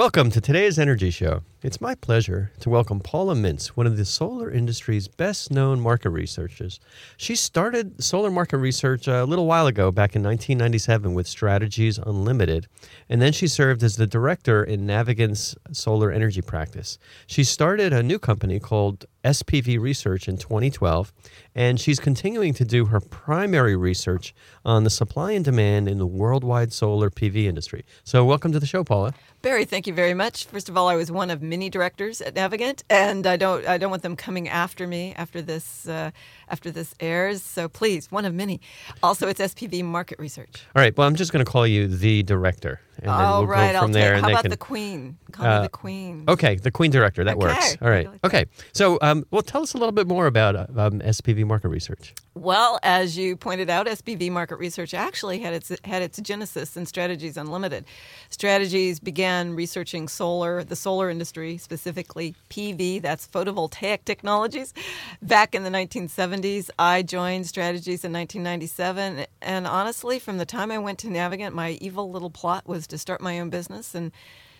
Welcome 0.00 0.30
to 0.30 0.40
today's 0.40 0.78
Energy 0.78 1.10
Show. 1.10 1.42
It's 1.62 1.78
my 1.78 1.94
pleasure 1.94 2.52
to 2.60 2.70
welcome 2.70 3.00
Paula 3.00 3.34
Mints, 3.34 3.76
one 3.76 3.86
of 3.86 3.98
the 3.98 4.06
solar 4.06 4.50
industry's 4.50 5.08
best 5.08 5.50
known 5.50 5.78
market 5.78 6.08
researchers. 6.08 6.80
She 7.18 7.36
started 7.36 8.02
solar 8.02 8.30
market 8.30 8.56
research 8.56 9.06
a 9.08 9.24
little 9.24 9.44
while 9.44 9.66
ago, 9.66 9.90
back 9.90 10.16
in 10.16 10.22
1997, 10.22 11.12
with 11.12 11.26
Strategies 11.26 11.98
Unlimited, 11.98 12.66
and 13.10 13.20
then 13.20 13.34
she 13.34 13.46
served 13.46 13.82
as 13.82 13.96
the 13.96 14.06
director 14.06 14.64
in 14.64 14.86
Navigant's 14.86 15.54
solar 15.72 16.10
energy 16.10 16.40
practice. 16.40 16.98
She 17.26 17.44
started 17.44 17.92
a 17.92 18.02
new 18.02 18.18
company 18.18 18.58
called 18.58 19.04
SPV 19.24 19.78
Research 19.78 20.28
in 20.28 20.36
2012, 20.36 21.12
and 21.54 21.80
she's 21.80 22.00
continuing 22.00 22.54
to 22.54 22.64
do 22.64 22.86
her 22.86 23.00
primary 23.00 23.76
research 23.76 24.34
on 24.64 24.84
the 24.84 24.90
supply 24.90 25.32
and 25.32 25.44
demand 25.44 25.88
in 25.88 25.98
the 25.98 26.06
worldwide 26.06 26.72
solar 26.72 27.10
PV 27.10 27.44
industry. 27.44 27.84
So, 28.04 28.24
welcome 28.24 28.52
to 28.52 28.60
the 28.60 28.66
show, 28.66 28.84
Paula. 28.84 29.14
Barry, 29.42 29.64
thank 29.64 29.86
you 29.86 29.94
very 29.94 30.14
much. 30.14 30.44
First 30.44 30.68
of 30.68 30.76
all, 30.76 30.88
I 30.88 30.96
was 30.96 31.10
one 31.10 31.30
of 31.30 31.40
many 31.40 31.70
directors 31.70 32.20
at 32.20 32.34
Navigant, 32.34 32.82
and 32.90 33.26
I 33.26 33.36
don't 33.36 33.66
I 33.66 33.78
don't 33.78 33.90
want 33.90 34.02
them 34.02 34.16
coming 34.16 34.48
after 34.48 34.86
me 34.86 35.14
after 35.16 35.40
this 35.40 35.88
uh, 35.88 36.10
after 36.50 36.70
this 36.70 36.94
airs. 37.00 37.42
So 37.42 37.68
please, 37.68 38.10
one 38.10 38.24
of 38.24 38.34
many. 38.34 38.60
Also, 39.02 39.28
it's 39.28 39.40
SPV 39.40 39.84
Market 39.84 40.18
Research. 40.18 40.64
All 40.74 40.82
right. 40.82 40.96
Well, 40.96 41.06
I'm 41.06 41.14
just 41.14 41.32
going 41.32 41.44
to 41.44 41.50
call 41.50 41.66
you 41.66 41.86
the 41.86 42.22
director, 42.22 42.80
and 42.98 43.06
then 43.06 43.14
oh, 43.14 43.38
we'll 43.40 43.46
right. 43.46 43.72
go 43.72 43.80
from 43.80 43.88
I'll 43.90 43.92
there. 43.92 44.14
Take, 44.14 44.22
how 44.22 44.30
about 44.30 44.42
can, 44.42 44.50
the 44.50 44.56
Queen? 44.56 45.16
Call 45.32 45.46
uh, 45.46 45.58
me 45.60 45.66
the 45.66 45.70
Queen. 45.70 46.24
Okay, 46.28 46.56
the 46.56 46.70
Queen 46.70 46.90
director. 46.90 47.24
That 47.24 47.36
okay. 47.36 47.46
works. 47.46 47.76
All 47.80 47.88
right. 47.88 48.06
Like 48.06 48.24
okay. 48.24 48.46
So, 48.72 48.98
um, 49.02 49.24
well, 49.30 49.42
tell 49.42 49.62
us 49.62 49.74
a 49.74 49.78
little 49.78 49.92
bit 49.92 50.06
more 50.06 50.26
about 50.26 50.56
um, 50.56 51.00
SPV 51.00 51.46
Market 51.46 51.68
Research. 51.68 52.14
Well, 52.34 52.78
as 52.82 53.18
you 53.18 53.36
pointed 53.36 53.68
out, 53.68 53.86
SPV 53.86 54.30
Market 54.30 54.56
Research 54.56 54.94
actually 54.94 55.40
had 55.40 55.52
its 55.52 55.72
had 55.84 56.00
its 56.02 56.18
genesis 56.20 56.76
in 56.76 56.86
Strategies 56.86 57.36
Unlimited. 57.36 57.84
Strategies 58.30 59.00
began 59.00 59.54
researching 59.54 60.06
solar, 60.06 60.62
the 60.62 60.76
solar 60.76 61.10
industry, 61.10 61.58
specifically 61.58 62.34
PV, 62.48 63.02
that's 63.02 63.26
photovoltaic 63.26 64.04
technologies, 64.04 64.72
back 65.20 65.54
in 65.54 65.64
the 65.64 65.70
1970s. 65.70 66.39
I 66.78 67.02
joined 67.02 67.46
Strategies 67.46 68.04
in 68.04 68.12
1997, 68.12 69.26
and 69.42 69.66
honestly, 69.66 70.18
from 70.18 70.38
the 70.38 70.46
time 70.46 70.70
I 70.70 70.78
went 70.78 70.98
to 71.00 71.08
Navigant, 71.08 71.54
my 71.54 71.72
evil 71.80 72.10
little 72.10 72.30
plot 72.30 72.66
was 72.66 72.86
to 72.88 72.98
start 72.98 73.20
my 73.20 73.40
own 73.40 73.50
business. 73.50 73.94
And 73.94 74.12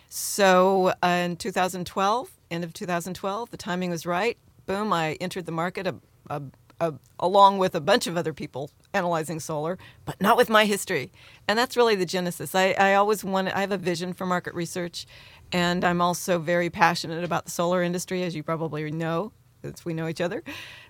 so 0.08 0.92
uh, 1.02 1.06
in 1.06 1.36
2012, 1.36 2.30
end 2.50 2.64
of 2.64 2.72
2012, 2.72 3.50
the 3.50 3.56
timing 3.56 3.90
was 3.90 4.04
right. 4.04 4.36
Boom, 4.66 4.92
I 4.92 5.12
entered 5.14 5.46
the 5.46 5.52
market 5.52 5.86
a, 5.86 5.94
a, 6.28 6.42
a, 6.80 6.94
along 7.18 7.58
with 7.58 7.74
a 7.74 7.80
bunch 7.80 8.06
of 8.06 8.16
other 8.16 8.32
people 8.32 8.70
analyzing 8.92 9.40
solar, 9.40 9.78
but 10.04 10.20
not 10.20 10.36
with 10.36 10.50
my 10.50 10.64
history. 10.64 11.12
And 11.48 11.58
that's 11.58 11.76
really 11.76 11.94
the 11.94 12.06
genesis. 12.06 12.54
I, 12.54 12.72
I 12.72 12.94
always 12.94 13.24
want, 13.24 13.48
I 13.48 13.60
have 13.60 13.72
a 13.72 13.78
vision 13.78 14.12
for 14.12 14.26
market 14.26 14.54
research, 14.54 15.06
and 15.52 15.84
I'm 15.84 16.00
also 16.00 16.38
very 16.38 16.70
passionate 16.70 17.24
about 17.24 17.46
the 17.46 17.50
solar 17.50 17.82
industry, 17.82 18.22
as 18.22 18.34
you 18.34 18.42
probably 18.42 18.90
know, 18.90 19.32
since 19.62 19.84
we 19.84 19.94
know 19.94 20.08
each 20.08 20.20
other. 20.20 20.42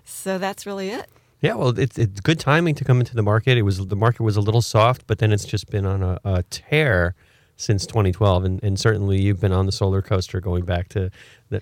So 0.04 0.38
that's 0.38 0.66
really 0.66 0.90
it. 0.90 1.08
Yeah, 1.40 1.54
well, 1.54 1.78
it's, 1.78 1.98
it's 1.98 2.20
good 2.20 2.38
timing 2.38 2.74
to 2.76 2.84
come 2.84 3.00
into 3.00 3.14
the 3.14 3.22
market. 3.22 3.56
It 3.56 3.62
was 3.62 3.86
the 3.86 3.96
market 3.96 4.22
was 4.22 4.36
a 4.36 4.42
little 4.42 4.60
soft, 4.60 5.06
but 5.06 5.18
then 5.18 5.32
it's 5.32 5.46
just 5.46 5.70
been 5.70 5.86
on 5.86 6.02
a, 6.02 6.20
a 6.24 6.42
tear 6.44 7.14
since 7.56 7.86
2012, 7.86 8.44
and, 8.44 8.62
and 8.64 8.80
certainly 8.80 9.20
you've 9.20 9.40
been 9.40 9.52
on 9.52 9.66
the 9.66 9.72
solar 9.72 10.00
coaster 10.00 10.40
going 10.40 10.64
back 10.64 10.88
to 10.88 11.10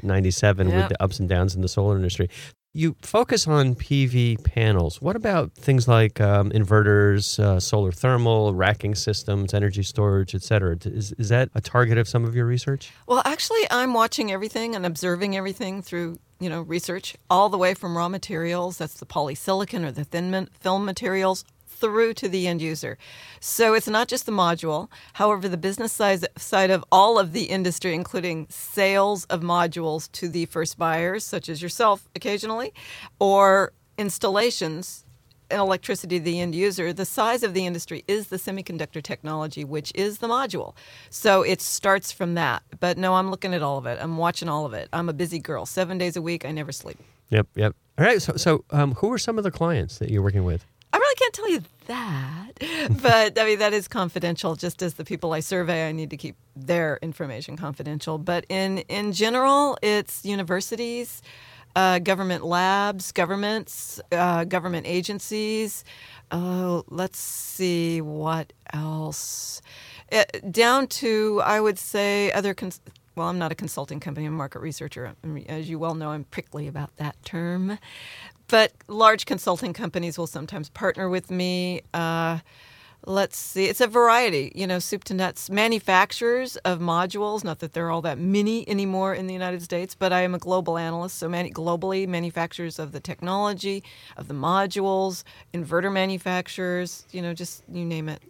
97 0.02 0.68
with 0.68 0.88
the 0.88 1.02
ups 1.02 1.18
and 1.18 1.28
downs 1.28 1.56
in 1.56 1.62
the 1.62 1.68
solar 1.68 1.96
industry. 1.96 2.30
You 2.72 2.94
focus 3.02 3.48
on 3.48 3.74
PV 3.74 4.44
panels. 4.44 5.02
What 5.02 5.16
about 5.16 5.52
things 5.52 5.88
like 5.88 6.20
um, 6.20 6.50
inverters, 6.50 7.40
uh, 7.40 7.58
solar 7.58 7.90
thermal, 7.90 8.54
racking 8.54 8.94
systems, 8.94 9.54
energy 9.54 9.82
storage, 9.82 10.34
et 10.34 10.42
cetera? 10.42 10.76
Is, 10.84 11.12
is 11.12 11.30
that 11.30 11.48
a 11.54 11.60
target 11.60 11.98
of 11.98 12.06
some 12.06 12.24
of 12.24 12.36
your 12.36 12.46
research? 12.46 12.92
Well, 13.06 13.22
actually, 13.24 13.66
I'm 13.70 13.94
watching 13.94 14.30
everything 14.30 14.76
and 14.76 14.86
observing 14.86 15.36
everything 15.36 15.82
through 15.82 16.18
you 16.40 16.48
know 16.48 16.62
research 16.62 17.16
all 17.28 17.48
the 17.48 17.58
way 17.58 17.74
from 17.74 17.96
raw 17.96 18.08
materials 18.08 18.78
that's 18.78 18.94
the 18.94 19.06
polysilicon 19.06 19.84
or 19.84 19.92
the 19.92 20.04
thin 20.04 20.48
film 20.60 20.84
materials 20.84 21.44
through 21.78 22.12
to 22.14 22.28
the 22.28 22.48
end 22.48 22.60
user. 22.60 22.98
So 23.40 23.74
it's 23.74 23.88
not 23.88 24.08
just 24.08 24.26
the 24.26 24.32
module. 24.32 24.88
However, 25.14 25.48
the 25.48 25.56
business 25.56 25.92
side, 25.92 26.26
side 26.36 26.70
of 26.70 26.84
all 26.90 27.18
of 27.18 27.32
the 27.32 27.44
industry, 27.44 27.94
including 27.94 28.46
sales 28.50 29.24
of 29.26 29.42
modules 29.42 30.10
to 30.12 30.28
the 30.28 30.46
first 30.46 30.76
buyers, 30.76 31.24
such 31.24 31.48
as 31.48 31.62
yourself 31.62 32.08
occasionally, 32.16 32.72
or 33.20 33.72
installations 33.96 35.04
electricity 35.50 36.18
to 36.18 36.24
the 36.24 36.40
end 36.40 36.54
user, 36.54 36.92
the 36.92 37.04
size 37.04 37.42
of 37.42 37.54
the 37.54 37.66
industry 37.66 38.04
is 38.06 38.28
the 38.28 38.36
semiconductor 38.36 39.02
technology, 39.02 39.64
which 39.64 39.92
is 39.94 40.18
the 40.18 40.28
module. 40.28 40.74
So 41.10 41.42
it 41.42 41.60
starts 41.60 42.12
from 42.12 42.34
that. 42.34 42.62
But 42.80 42.98
no, 42.98 43.14
I'm 43.14 43.30
looking 43.30 43.54
at 43.54 43.62
all 43.62 43.78
of 43.78 43.86
it. 43.86 43.98
I'm 44.00 44.16
watching 44.16 44.48
all 44.48 44.66
of 44.66 44.74
it. 44.74 44.88
I'm 44.92 45.08
a 45.08 45.12
busy 45.12 45.38
girl. 45.38 45.66
Seven 45.66 45.98
days 45.98 46.16
a 46.16 46.22
week, 46.22 46.44
I 46.44 46.52
never 46.52 46.72
sleep. 46.72 46.98
Yep, 47.30 47.46
yep. 47.54 47.76
All 47.98 48.04
right. 48.04 48.22
So, 48.22 48.36
so 48.36 48.64
um, 48.70 48.94
who 48.94 49.12
are 49.12 49.18
some 49.18 49.38
of 49.38 49.44
the 49.44 49.50
clients 49.50 49.98
that 49.98 50.10
you're 50.10 50.22
working 50.22 50.44
with? 50.44 50.64
I 50.92 50.96
really 50.96 51.14
can't 51.16 51.34
tell 51.34 51.50
you 51.50 51.62
that, 51.86 52.50
but 53.02 53.38
I 53.38 53.44
mean 53.44 53.58
that 53.58 53.74
is 53.74 53.88
confidential. 53.88 54.54
Just 54.56 54.82
as 54.82 54.94
the 54.94 55.04
people 55.04 55.34
I 55.34 55.40
survey, 55.40 55.86
I 55.86 55.92
need 55.92 56.10
to 56.10 56.16
keep 56.16 56.36
their 56.56 56.98
information 57.02 57.56
confidential. 57.56 58.16
But 58.16 58.46
in 58.48 58.78
in 58.88 59.12
general, 59.12 59.76
it's 59.82 60.24
universities, 60.24 61.20
uh, 61.78 62.00
government 62.00 62.44
labs, 62.44 63.12
governments, 63.12 64.00
uh, 64.10 64.44
government 64.44 64.86
agencies. 64.88 65.84
Uh, 66.32 66.82
let's 66.88 67.20
see 67.20 68.00
what 68.00 68.52
else. 68.72 69.62
It, 70.10 70.28
uh, 70.34 70.48
down 70.50 70.88
to 70.88 71.40
I 71.44 71.60
would 71.60 71.78
say 71.78 72.32
other. 72.32 72.52
Cons- 72.52 72.80
well, 73.14 73.28
I'm 73.28 73.38
not 73.38 73.52
a 73.52 73.56
consulting 73.56 74.00
company, 74.00 74.26
I'm 74.26 74.34
a 74.34 74.36
market 74.36 74.60
researcher. 74.60 75.14
As 75.48 75.70
you 75.70 75.78
well 75.78 75.94
know, 75.94 76.10
I'm 76.10 76.24
prickly 76.24 76.68
about 76.68 76.96
that 76.96 77.16
term. 77.24 77.78
But 78.48 78.72
large 78.88 79.26
consulting 79.26 79.72
companies 79.72 80.18
will 80.18 80.26
sometimes 80.26 80.70
partner 80.70 81.08
with 81.08 81.30
me. 81.30 81.82
Uh, 81.94 82.40
let's 83.06 83.38
see, 83.38 83.66
it's 83.66 83.80
a 83.80 83.86
variety, 83.86 84.52
you 84.54 84.66
know, 84.66 84.78
soup 84.78 85.04
to 85.04 85.14
nuts. 85.14 85.48
Manufacturers 85.50 86.56
of 86.58 86.80
modules, 86.80 87.44
not 87.44 87.60
that 87.60 87.72
they're 87.72 87.90
all 87.90 88.02
that 88.02 88.18
many 88.18 88.68
anymore 88.68 89.14
in 89.14 89.26
the 89.26 89.32
United 89.32 89.62
States, 89.62 89.94
but 89.94 90.12
I 90.12 90.22
am 90.22 90.34
a 90.34 90.38
global 90.38 90.76
analyst, 90.78 91.18
so 91.18 91.28
many, 91.28 91.50
globally, 91.50 92.06
manufacturers 92.06 92.78
of 92.78 92.92
the 92.92 93.00
technology, 93.00 93.82
of 94.16 94.28
the 94.28 94.34
modules, 94.34 95.22
inverter 95.54 95.92
manufacturers, 95.92 97.06
you 97.10 97.22
know, 97.22 97.34
just 97.34 97.62
you 97.72 97.84
name 97.84 98.08
it. 98.08 98.22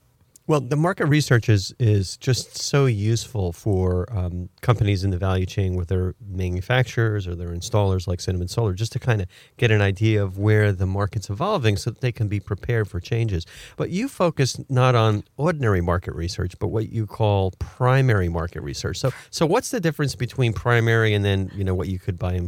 Well, 0.48 0.62
the 0.62 0.76
market 0.76 1.04
research 1.08 1.50
is 1.50 1.74
is 1.78 2.16
just 2.16 2.56
so 2.56 2.86
useful 2.86 3.52
for 3.52 4.10
um, 4.10 4.48
companies 4.62 5.04
in 5.04 5.10
the 5.10 5.18
value 5.18 5.44
chain 5.44 5.76
with 5.76 5.88
their 5.88 6.14
manufacturers 6.26 7.28
or 7.28 7.34
their 7.34 7.50
installers 7.50 8.08
like 8.08 8.18
Cinnamon 8.18 8.48
Solar, 8.48 8.72
just 8.72 8.92
to 8.92 8.98
kind 8.98 9.20
of 9.20 9.28
get 9.58 9.70
an 9.70 9.82
idea 9.82 10.24
of 10.24 10.38
where 10.38 10.72
the 10.72 10.86
market's 10.86 11.28
evolving, 11.28 11.76
so 11.76 11.90
that 11.90 12.00
they 12.00 12.12
can 12.12 12.28
be 12.28 12.40
prepared 12.40 12.88
for 12.88 12.98
changes. 12.98 13.44
But 13.76 13.90
you 13.90 14.08
focus 14.08 14.58
not 14.70 14.94
on 14.94 15.22
ordinary 15.36 15.82
market 15.82 16.14
research, 16.14 16.58
but 16.58 16.68
what 16.68 16.88
you 16.88 17.06
call 17.06 17.50
primary 17.58 18.30
market 18.30 18.62
research. 18.62 18.96
So, 18.96 19.12
so 19.28 19.44
what's 19.44 19.70
the 19.70 19.80
difference 19.80 20.14
between 20.14 20.54
primary 20.54 21.12
and 21.12 21.22
then 21.22 21.50
you 21.54 21.62
know 21.62 21.74
what 21.74 21.88
you 21.88 21.98
could, 21.98 22.18
by 22.18 22.40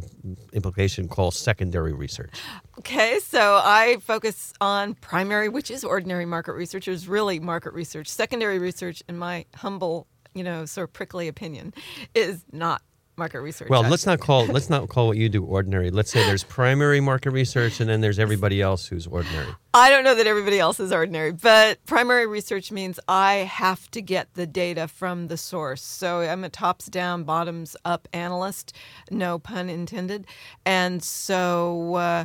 implication, 0.55 1.07
call 1.07 1.33
secondary 1.33 1.93
research? 1.93 2.41
Okay, 2.81 3.19
so 3.19 3.61
I 3.63 3.99
focus 4.01 4.55
on 4.59 4.95
primary, 4.95 5.51
which 5.51 5.71
is 5.71 5.85
ordinary 5.85 6.25
market 6.25 6.55
research, 6.55 6.89
is 6.89 7.07
really 7.07 7.39
market 7.39 7.75
research. 7.75 8.09
Secondary 8.09 8.59
research, 8.59 9.03
in 9.07 9.19
my 9.19 9.45
humble, 9.55 10.07
you 10.33 10.43
know, 10.43 10.65
sort 10.65 10.89
of 10.89 10.95
prickly 10.95 11.29
opinion, 11.29 11.75
is 12.15 12.43
not 12.53 12.81
market 13.19 13.43
research. 13.43 13.69
Well, 13.69 13.81
actually. 13.81 13.91
let's 13.91 14.07
not 14.07 14.21
call 14.21 14.47
let's 14.47 14.71
not 14.71 14.89
call 14.89 15.09
what 15.09 15.19
you 15.19 15.29
do 15.29 15.45
ordinary. 15.45 15.91
Let's 15.91 16.11
say 16.11 16.25
there's 16.25 16.43
primary 16.43 17.03
market 17.03 17.33
research, 17.33 17.81
and 17.81 17.91
then 17.91 18.01
there's 18.01 18.19
everybody 18.19 18.63
else 18.63 18.87
who's 18.87 19.07
ordinary. 19.07 19.55
I 19.75 19.91
don't 19.91 20.03
know 20.03 20.15
that 20.15 20.27
everybody 20.27 20.59
else 20.59 20.81
is 20.81 20.91
ordinary, 20.91 21.33
but 21.33 21.85
primary 21.85 22.27
research 22.27 22.73
means 22.73 22.99
I 23.09 23.35
have 23.35 23.91
to 23.91 24.01
get 24.01 24.33
the 24.33 24.47
data 24.47 24.89
from 24.89 25.29
the 25.29 25.37
source. 25.37 25.83
So 25.83 26.21
I'm 26.21 26.45
a 26.45 26.49
tops 26.49 26.87
down, 26.87 27.25
bottoms 27.25 27.77
up 27.85 28.09
analyst, 28.15 28.75
no 29.11 29.39
pun 29.39 29.69
intended, 29.69 30.27
and 30.65 31.03
so. 31.03 31.97
Uh, 31.97 32.25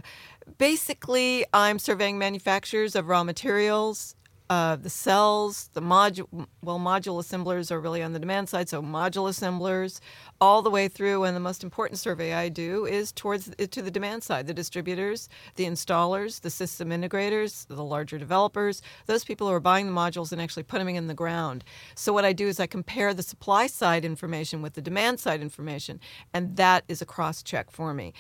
basically, 0.57 1.45
I'm 1.53 1.79
surveying 1.79 2.17
manufacturers 2.17 2.95
of 2.95 3.07
raw 3.07 3.23
materials, 3.23 4.15
uh, 4.49 4.75
the 4.75 4.89
cells, 4.89 5.69
the 5.73 5.81
module. 5.81 6.47
Well, 6.61 6.79
module 6.79 7.19
assemblers 7.19 7.71
are 7.71 7.79
really 7.79 8.03
on 8.03 8.13
the 8.13 8.19
demand 8.19 8.49
side, 8.49 8.69
so 8.69 8.81
module 8.81 9.27
assemblers, 9.27 10.01
all 10.39 10.61
the 10.61 10.69
way 10.69 10.87
through. 10.87 11.23
And 11.23 11.35
the 11.35 11.41
most 11.41 11.63
important 11.63 11.99
survey 11.99 12.33
I 12.33 12.49
do 12.49 12.85
is 12.85 13.11
towards 13.11 13.51
to 13.57 13.81
the 13.81 13.91
demand 13.91 14.23
side, 14.23 14.47
the 14.47 14.53
distributors, 14.53 15.29
the 15.55 15.65
installers, 15.65 16.41
the 16.41 16.49
system 16.49 16.89
integrators, 16.89 17.67
the 17.67 17.83
larger 17.83 18.17
developers, 18.17 18.81
those 19.07 19.23
people 19.23 19.47
who 19.47 19.53
are 19.53 19.59
buying 19.59 19.87
the 19.87 19.93
modules 19.93 20.31
and 20.31 20.41
actually 20.41 20.63
putting 20.63 20.87
them 20.87 20.95
in 20.95 21.07
the 21.07 21.13
ground. 21.13 21.63
So 21.95 22.13
what 22.13 22.25
I 22.25 22.33
do 22.33 22.47
is 22.47 22.59
I 22.59 22.67
compare 22.67 23.13
the 23.13 23.23
supply 23.23 23.67
side 23.67 24.05
information 24.05 24.61
with 24.61 24.73
the 24.73 24.81
demand 24.81 25.19
side 25.19 25.41
information, 25.41 25.99
and 26.33 26.55
that 26.57 26.83
is 26.87 27.01
a 27.01 27.05
cross 27.05 27.41
check 27.41 27.71
for 27.71 27.93
me. 27.93 28.13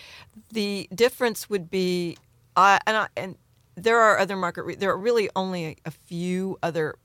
The 0.51 0.87
difference 0.93 1.49
would 1.49 1.69
be, 1.69 2.17
uh, 2.55 2.79
and, 2.87 2.97
I, 2.97 3.07
and 3.15 3.35
there 3.75 3.99
are 3.99 4.17
other 4.17 4.35
market. 4.35 4.63
Re- 4.63 4.75
there 4.75 4.91
are 4.91 4.97
really 4.97 5.29
only 5.35 5.77
a, 5.85 5.91
few 5.91 6.57
other 6.63 6.95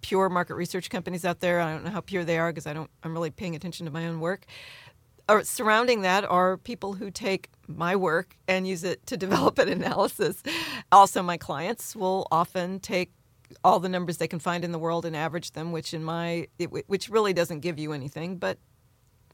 pure 0.00 0.28
market 0.28 0.54
research 0.54 0.90
companies 0.90 1.24
out 1.24 1.40
there. 1.40 1.60
I 1.60 1.72
don't 1.72 1.84
know 1.84 1.90
how 1.90 2.00
pure 2.00 2.24
they 2.24 2.38
are 2.38 2.50
because 2.50 2.66
I 2.66 2.72
don't. 2.72 2.90
I'm 3.02 3.12
really 3.12 3.30
paying 3.30 3.54
attention 3.54 3.86
to 3.86 3.92
my 3.92 4.06
own 4.06 4.20
work. 4.20 4.46
Or 5.28 5.44
surrounding 5.44 6.02
that 6.02 6.24
are 6.24 6.56
people 6.56 6.94
who 6.94 7.10
take 7.10 7.48
my 7.68 7.94
work 7.96 8.36
and 8.48 8.66
use 8.66 8.84
it 8.84 9.06
to 9.06 9.16
develop 9.26 9.58
an 9.58 9.68
analysis. 9.68 10.42
Also, 10.90 11.22
my 11.22 11.36
clients 11.36 11.94
will 11.96 12.26
often 12.30 12.80
take 12.80 13.12
all 13.62 13.78
the 13.80 13.88
numbers 13.88 14.16
they 14.16 14.28
can 14.28 14.38
find 14.38 14.64
in 14.64 14.72
the 14.72 14.78
world 14.78 15.04
and 15.04 15.14
average 15.14 15.52
them, 15.52 15.72
which 15.72 15.94
in 15.94 16.02
my 16.02 16.48
it, 16.58 16.70
which 16.88 17.08
really 17.08 17.32
doesn't 17.32 17.60
give 17.60 17.78
you 17.78 17.92
anything, 17.92 18.36
but 18.36 18.58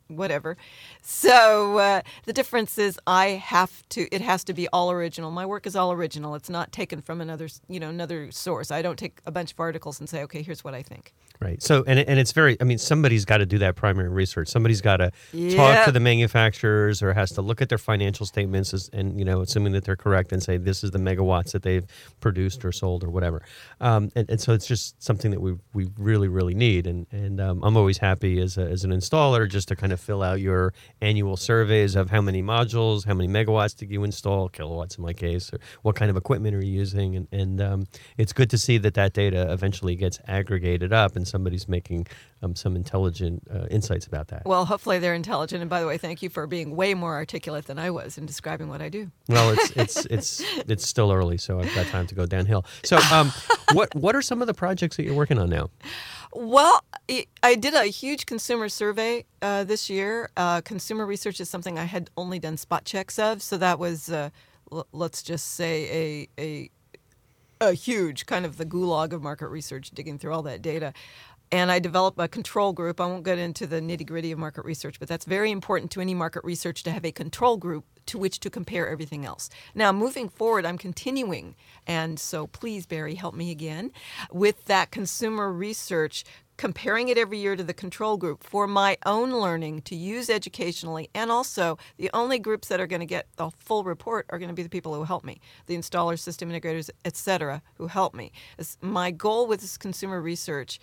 whatever. 0.09 0.57
So 1.03 1.79
uh, 1.79 2.03
the 2.25 2.33
difference 2.33 2.79
is 2.79 2.99
I 3.07 3.29
have 3.29 3.89
to. 3.91 4.09
It 4.15 4.21
has 4.21 4.45
to 4.45 4.55
be 4.55 4.69
all 4.69 4.91
original. 4.91 5.31
My 5.31 5.47
work 5.47 5.67
is 5.67 5.77
all 5.77 5.93
original. 5.93 6.35
It's 6.35 6.51
not 6.51 6.73
taken 6.73 7.01
from 7.01 7.21
another, 7.21 7.49
you 7.69 7.81
know, 7.81 7.89
another 7.89 8.31
source. 8.31 8.71
I 8.71 8.83
don't 8.83 8.99
take 8.99 9.21
a 9.27 9.31
bunch 9.31 9.53
of 9.53 9.61
articles 9.61 10.01
and 10.01 10.09
say, 10.09 10.23
okay, 10.25 10.43
here's 10.43 10.65
what 10.65 10.75
I 10.75 10.83
think. 10.83 11.13
Right. 11.41 11.63
So, 11.63 11.85
and 11.87 12.01
and 12.01 12.19
it's 12.19 12.33
very. 12.33 12.57
I 12.61 12.65
mean, 12.65 12.79
somebody's 12.79 13.25
got 13.25 13.39
to 13.39 13.47
do 13.47 13.59
that 13.59 13.77
primary 13.77 14.09
research. 14.09 14.49
Somebody's 14.49 14.81
got 14.81 14.97
to 14.97 15.13
talk 15.55 15.85
to 15.85 15.93
the 15.93 16.01
manufacturers, 16.01 17.01
or 17.01 17.13
has 17.13 17.31
to 17.33 17.43
look 17.43 17.63
at 17.63 17.69
their 17.69 17.79
financial 17.79 18.27
statements, 18.27 18.75
as, 18.75 18.91
and 18.93 19.19
you 19.19 19.25
know, 19.25 19.43
assuming 19.43 19.73
that 19.75 19.85
they're 19.85 19.95
correct, 19.95 20.33
and 20.33 20.43
say 20.43 20.57
this 20.57 20.83
is 20.83 20.91
the 20.91 20.99
megawatts 20.99 21.53
that 21.53 21.63
they've 21.63 21.87
produced 22.21 22.65
or 22.65 22.73
sold 22.73 23.05
or 23.05 23.11
whatever. 23.11 23.43
Um, 23.81 24.11
and, 24.17 24.29
and 24.29 24.41
so 24.41 24.53
it's 24.53 24.67
just 24.67 25.01
something 25.01 25.31
that 25.31 25.41
we 25.41 25.55
we 25.73 25.89
really 25.97 26.27
really 26.27 26.55
need. 26.55 26.89
And 26.89 27.07
and 27.13 27.41
um, 27.41 27.63
I'm 27.63 27.77
always 27.77 27.99
happy 27.99 28.41
as 28.41 28.59
a, 28.59 28.63
as 28.63 28.83
an 28.83 28.91
installer 28.91 29.49
just 29.49 29.69
to 29.69 29.77
kind 29.77 29.93
of 29.93 29.98
fill 29.99 30.23
out 30.23 30.41
your 30.41 30.73
annual 31.01 31.37
surveys 31.37 31.97
of 31.97 32.11
how 32.11 32.21
many 32.21 32.43
modules, 32.43 33.05
how 33.05 33.15
many 33.15 33.29
megawatts 33.29 33.77
did 33.77 33.91
you 33.91 34.05
install, 34.05 34.49
kilowatts 34.49 34.97
in 34.97 35.03
my 35.03 35.13
case, 35.13 35.53
or 35.53 35.61
what 35.83 35.97
kind 35.97 36.11
of 36.11 36.17
equipment 36.17 36.55
are 36.55 36.65
you 36.65 36.73
using, 36.73 37.17
and 37.17 37.29
and 37.33 37.61
um, 37.61 37.87
it's 38.17 38.33
good 38.33 38.51
to 38.51 38.59
see 38.59 38.79
that 38.79 38.95
that 38.95 39.13
data 39.13 39.51
eventually 39.53 39.97
gets 39.97 40.21
aggregated 40.27 40.93
up 40.93 41.17
and 41.17 41.27
somebody's 41.27 41.69
making 41.69 42.07
um, 42.43 42.55
some 42.55 42.77
intelligent 42.77 43.43
uh, 43.53 43.67
insights 43.71 44.07
about 44.07 44.29
that. 44.29 44.45
Well, 44.45 44.65
hopefully 44.65 44.99
they're 44.99 45.15
intelligent. 45.15 45.61
And 45.61 45.69
by 45.69 45.81
the 45.81 45.87
way, 45.87 45.99
thank 45.99 46.23
you 46.23 46.29
for 46.29 46.47
being 46.47 46.77
way 46.77 46.95
more 46.95 47.15
articulate 47.15 47.67
than 47.67 47.79
I 47.79 47.91
was 47.91 48.19
in 48.19 48.27
describing 48.27 48.69
what 48.69 48.81
I 48.81 48.89
do. 48.89 49.11
Well, 49.29 49.51
it's 49.51 49.71
it's 49.77 50.07
it's 50.07 50.43
it's 50.69 50.87
still 50.87 51.13
early, 51.13 51.39
so 51.39 51.61
I've 51.61 51.75
got 51.75 51.87
time 51.87 52.07
to 52.07 52.15
go 52.15 52.27
downhill. 52.27 52.65
So, 52.85 52.99
um, 53.13 53.33
what 53.73 53.95
what 53.95 54.15
are 54.15 54.23
some 54.23 54.41
of 54.41 54.47
the 54.47 54.55
projects 54.55 54.97
that 54.97 55.05
you're 55.05 55.15
working 55.15 55.39
on 55.39 55.51
now? 55.51 55.71
Well, 56.35 56.85
I 57.43 57.57
did 57.57 57.75
a 57.75 57.85
huge 57.87 58.27
consumer 58.27 58.69
survey 58.69 59.25
uh, 59.43 59.65
this 59.65 59.91
year. 59.91 60.31
Uh, 60.37 60.61
consumer 60.63 61.07
research 61.07 61.41
is 61.41 61.51
something 61.51 61.79
I 61.79 61.85
had 61.85 62.11
only 62.17 62.39
done 62.39 62.57
spot 62.57 62.85
checks 62.85 63.19
of, 63.19 63.43
so 63.43 63.59
that 63.59 63.79
was, 63.79 64.11
uh, 64.11 64.31
l- 64.73 64.87
let's 64.93 65.23
just 65.23 65.55
say, 65.55 66.29
a, 66.39 66.43
a 66.43 66.71
a 67.61 67.73
huge 67.75 68.27
kind 68.27 68.47
of 68.47 68.59
the 68.59 68.67
gulag 68.67 69.13
of 69.13 69.23
market 69.23 69.49
research, 69.49 69.91
digging 69.91 70.19
through 70.19 70.33
all 70.35 70.43
that 70.43 70.63
data. 70.63 70.93
And 71.53 71.73
I 71.73 71.79
developed 71.79 72.21
a 72.21 72.29
control 72.29 72.73
group. 72.73 73.01
I 73.01 73.07
won't 73.07 73.25
get 73.25 73.39
into 73.39 73.67
the 73.67 73.81
nitty 73.81 74.07
gritty 74.07 74.33
of 74.33 74.39
market 74.39 74.65
research, 74.65 74.99
but 75.01 75.09
that's 75.09 75.25
very 75.25 75.51
important 75.51 75.91
to 75.93 76.01
any 76.01 76.15
market 76.15 76.45
research 76.45 76.83
to 76.85 76.93
have 76.93 77.05
a 77.05 77.13
control 77.13 77.57
group 77.57 77.85
to 78.09 78.19
which 78.19 78.41
to 78.41 78.51
compare 78.51 78.89
everything 78.89 79.25
else. 79.25 79.49
Now, 79.75 79.93
moving 79.93 80.29
forward, 80.29 80.67
I'm 80.67 80.79
continuing. 80.79 81.55
And 81.87 82.19
so 82.19 82.47
please, 82.49 82.87
Barry, 82.87 83.15
help 83.15 83.35
me 83.35 83.51
again 83.51 83.93
with 84.33 84.65
that 84.67 84.91
consumer 84.91 85.53
research, 85.53 86.25
comparing 86.57 87.09
it 87.09 87.17
every 87.17 87.39
year 87.39 87.55
to 87.55 87.63
the 87.63 87.73
control 87.73 88.17
group 88.17 88.43
for 88.43 88.67
my 88.67 88.97
own 89.07 89.31
learning 89.31 89.83
to 89.83 89.95
use 89.95 90.29
educationally. 90.29 91.09
And 91.15 91.31
also, 91.31 91.79
the 91.99 92.11
only 92.13 92.41
groups 92.41 92.67
that 92.69 92.81
are 92.81 92.87
going 92.89 93.01
to 93.01 93.07
get 93.07 93.29
the 93.37 93.51
full 93.61 93.85
report 93.85 94.27
are 94.31 94.39
going 94.39 94.49
to 94.49 94.55
be 94.55 94.65
the 94.65 94.69
people 94.69 94.93
who 94.95 95.05
help 95.05 95.25
me, 95.25 95.41
the 95.67 95.77
installers, 95.77 96.19
system 96.19 96.51
integrators, 96.51 96.91
et 97.05 97.17
cetera, 97.17 97.63
who 97.75 97.87
help 97.87 98.13
me. 98.13 98.33
It's 98.59 98.77
my 98.81 99.13
goal 99.13 99.47
with 99.47 99.61
this 99.61 99.79
consumer 99.79 100.21
research 100.21 100.81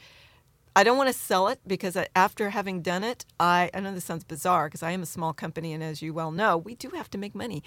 I 0.77 0.83
don't 0.83 0.97
want 0.97 1.07
to 1.07 1.13
sell 1.13 1.47
it 1.47 1.59
because 1.65 1.95
uh, 1.95 2.05
after 2.15 2.49
having 2.49 2.81
done 2.81 3.03
it, 3.03 3.23
I, 3.39 3.69
I 3.73 3.79
know 3.79 3.93
this 3.93 4.03
sounds 4.03 4.25
bizarre 4.25 4.67
because 4.67 4.83
I 4.83 4.91
am 4.91 5.01
a 5.01 5.05
small 5.05 5.31
company, 5.31 5.71
and 5.71 5.81
as 5.81 6.01
you 6.01 6.13
well 6.13 6.31
know, 6.31 6.57
we 6.57 6.75
do 6.75 6.89
have 6.89 7.09
to 7.11 7.17
make 7.17 7.33
money. 7.33 7.63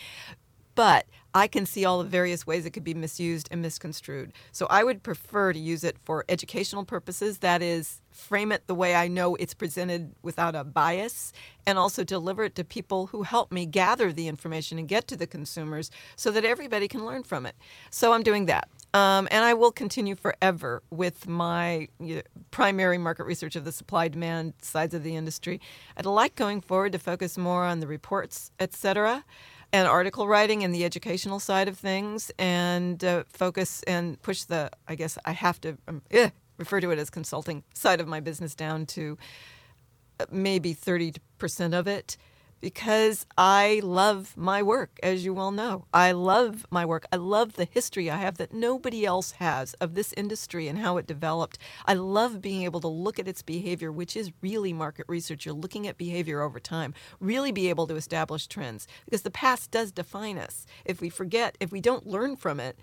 But 0.74 1.06
I 1.34 1.48
can 1.48 1.66
see 1.66 1.84
all 1.84 1.98
the 2.02 2.08
various 2.08 2.46
ways 2.46 2.64
it 2.64 2.70
could 2.70 2.84
be 2.84 2.94
misused 2.94 3.48
and 3.50 3.60
misconstrued. 3.62 4.32
So 4.52 4.66
I 4.70 4.84
would 4.84 5.02
prefer 5.02 5.52
to 5.52 5.58
use 5.58 5.82
it 5.82 5.96
for 6.04 6.24
educational 6.28 6.84
purposes. 6.84 7.38
That 7.38 7.62
is, 7.62 8.00
frame 8.12 8.52
it 8.52 8.66
the 8.66 8.76
way 8.76 8.94
I 8.94 9.08
know 9.08 9.34
it's 9.36 9.54
presented 9.54 10.14
without 10.22 10.54
a 10.54 10.62
bias, 10.62 11.32
and 11.66 11.78
also 11.78 12.04
deliver 12.04 12.44
it 12.44 12.54
to 12.56 12.64
people 12.64 13.06
who 13.06 13.22
help 13.22 13.50
me 13.50 13.66
gather 13.66 14.12
the 14.12 14.28
information 14.28 14.78
and 14.78 14.86
get 14.86 15.08
to 15.08 15.16
the 15.16 15.26
consumers 15.26 15.90
so 16.14 16.30
that 16.30 16.44
everybody 16.44 16.86
can 16.86 17.04
learn 17.04 17.24
from 17.24 17.46
it. 17.46 17.56
So 17.90 18.12
I'm 18.12 18.22
doing 18.22 18.46
that. 18.46 18.68
Um, 18.98 19.28
and 19.30 19.44
I 19.44 19.54
will 19.54 19.70
continue 19.70 20.16
forever 20.16 20.82
with 20.90 21.28
my 21.28 21.86
you 22.00 22.16
know, 22.16 22.22
primary 22.50 22.98
market 22.98 23.26
research 23.26 23.54
of 23.54 23.64
the 23.64 23.70
supply 23.70 24.08
demand 24.08 24.54
sides 24.60 24.92
of 24.92 25.04
the 25.04 25.14
industry. 25.14 25.60
I'd 25.96 26.04
like 26.04 26.34
going 26.34 26.60
forward 26.60 26.90
to 26.92 26.98
focus 26.98 27.38
more 27.38 27.64
on 27.64 27.78
the 27.78 27.86
reports, 27.86 28.50
et 28.58 28.74
cetera, 28.74 29.24
and 29.72 29.86
article 29.86 30.26
writing 30.26 30.64
and 30.64 30.74
the 30.74 30.84
educational 30.84 31.38
side 31.38 31.68
of 31.68 31.78
things, 31.78 32.32
and 32.40 33.04
uh, 33.04 33.22
focus 33.28 33.84
and 33.84 34.20
push 34.22 34.42
the, 34.42 34.68
I 34.88 34.96
guess 34.96 35.16
I 35.24 35.30
have 35.32 35.60
to 35.60 35.78
um, 35.86 36.02
eh, 36.10 36.30
refer 36.56 36.80
to 36.80 36.90
it 36.90 36.98
as 36.98 37.08
consulting 37.08 37.62
side 37.74 38.00
of 38.00 38.08
my 38.08 38.18
business 38.18 38.56
down 38.56 38.84
to 38.86 39.16
uh, 40.18 40.24
maybe 40.32 40.74
30% 40.74 41.72
of 41.72 41.86
it 41.86 42.16
because 42.60 43.26
I 43.36 43.80
love 43.82 44.36
my 44.36 44.62
work, 44.62 44.98
as 45.02 45.24
you 45.24 45.34
well 45.34 45.50
know. 45.50 45.86
I 45.92 46.12
love 46.12 46.66
my 46.70 46.84
work. 46.84 47.06
I 47.12 47.16
love 47.16 47.54
the 47.54 47.68
history 47.70 48.10
I 48.10 48.16
have 48.16 48.38
that 48.38 48.52
nobody 48.52 49.04
else 49.04 49.32
has 49.32 49.74
of 49.74 49.94
this 49.94 50.12
industry 50.16 50.68
and 50.68 50.78
how 50.78 50.96
it 50.96 51.06
developed. 51.06 51.58
I 51.86 51.94
love 51.94 52.40
being 52.40 52.62
able 52.62 52.80
to 52.80 52.88
look 52.88 53.18
at 53.18 53.28
its 53.28 53.42
behavior, 53.42 53.92
which 53.92 54.16
is 54.16 54.32
really 54.40 54.72
market 54.72 55.06
research. 55.08 55.46
You're 55.46 55.54
looking 55.54 55.86
at 55.86 55.98
behavior 55.98 56.40
over 56.40 56.60
time, 56.60 56.94
really 57.20 57.52
be 57.52 57.68
able 57.68 57.86
to 57.86 57.96
establish 57.96 58.46
trends 58.46 58.86
because 59.04 59.22
the 59.22 59.30
past 59.30 59.70
does 59.70 59.92
define 59.92 60.38
us. 60.38 60.66
If 60.84 61.00
we 61.00 61.10
forget, 61.10 61.56
if 61.60 61.72
we 61.72 61.80
don't 61.80 62.06
learn 62.06 62.36
from 62.36 62.60
it, 62.60 62.78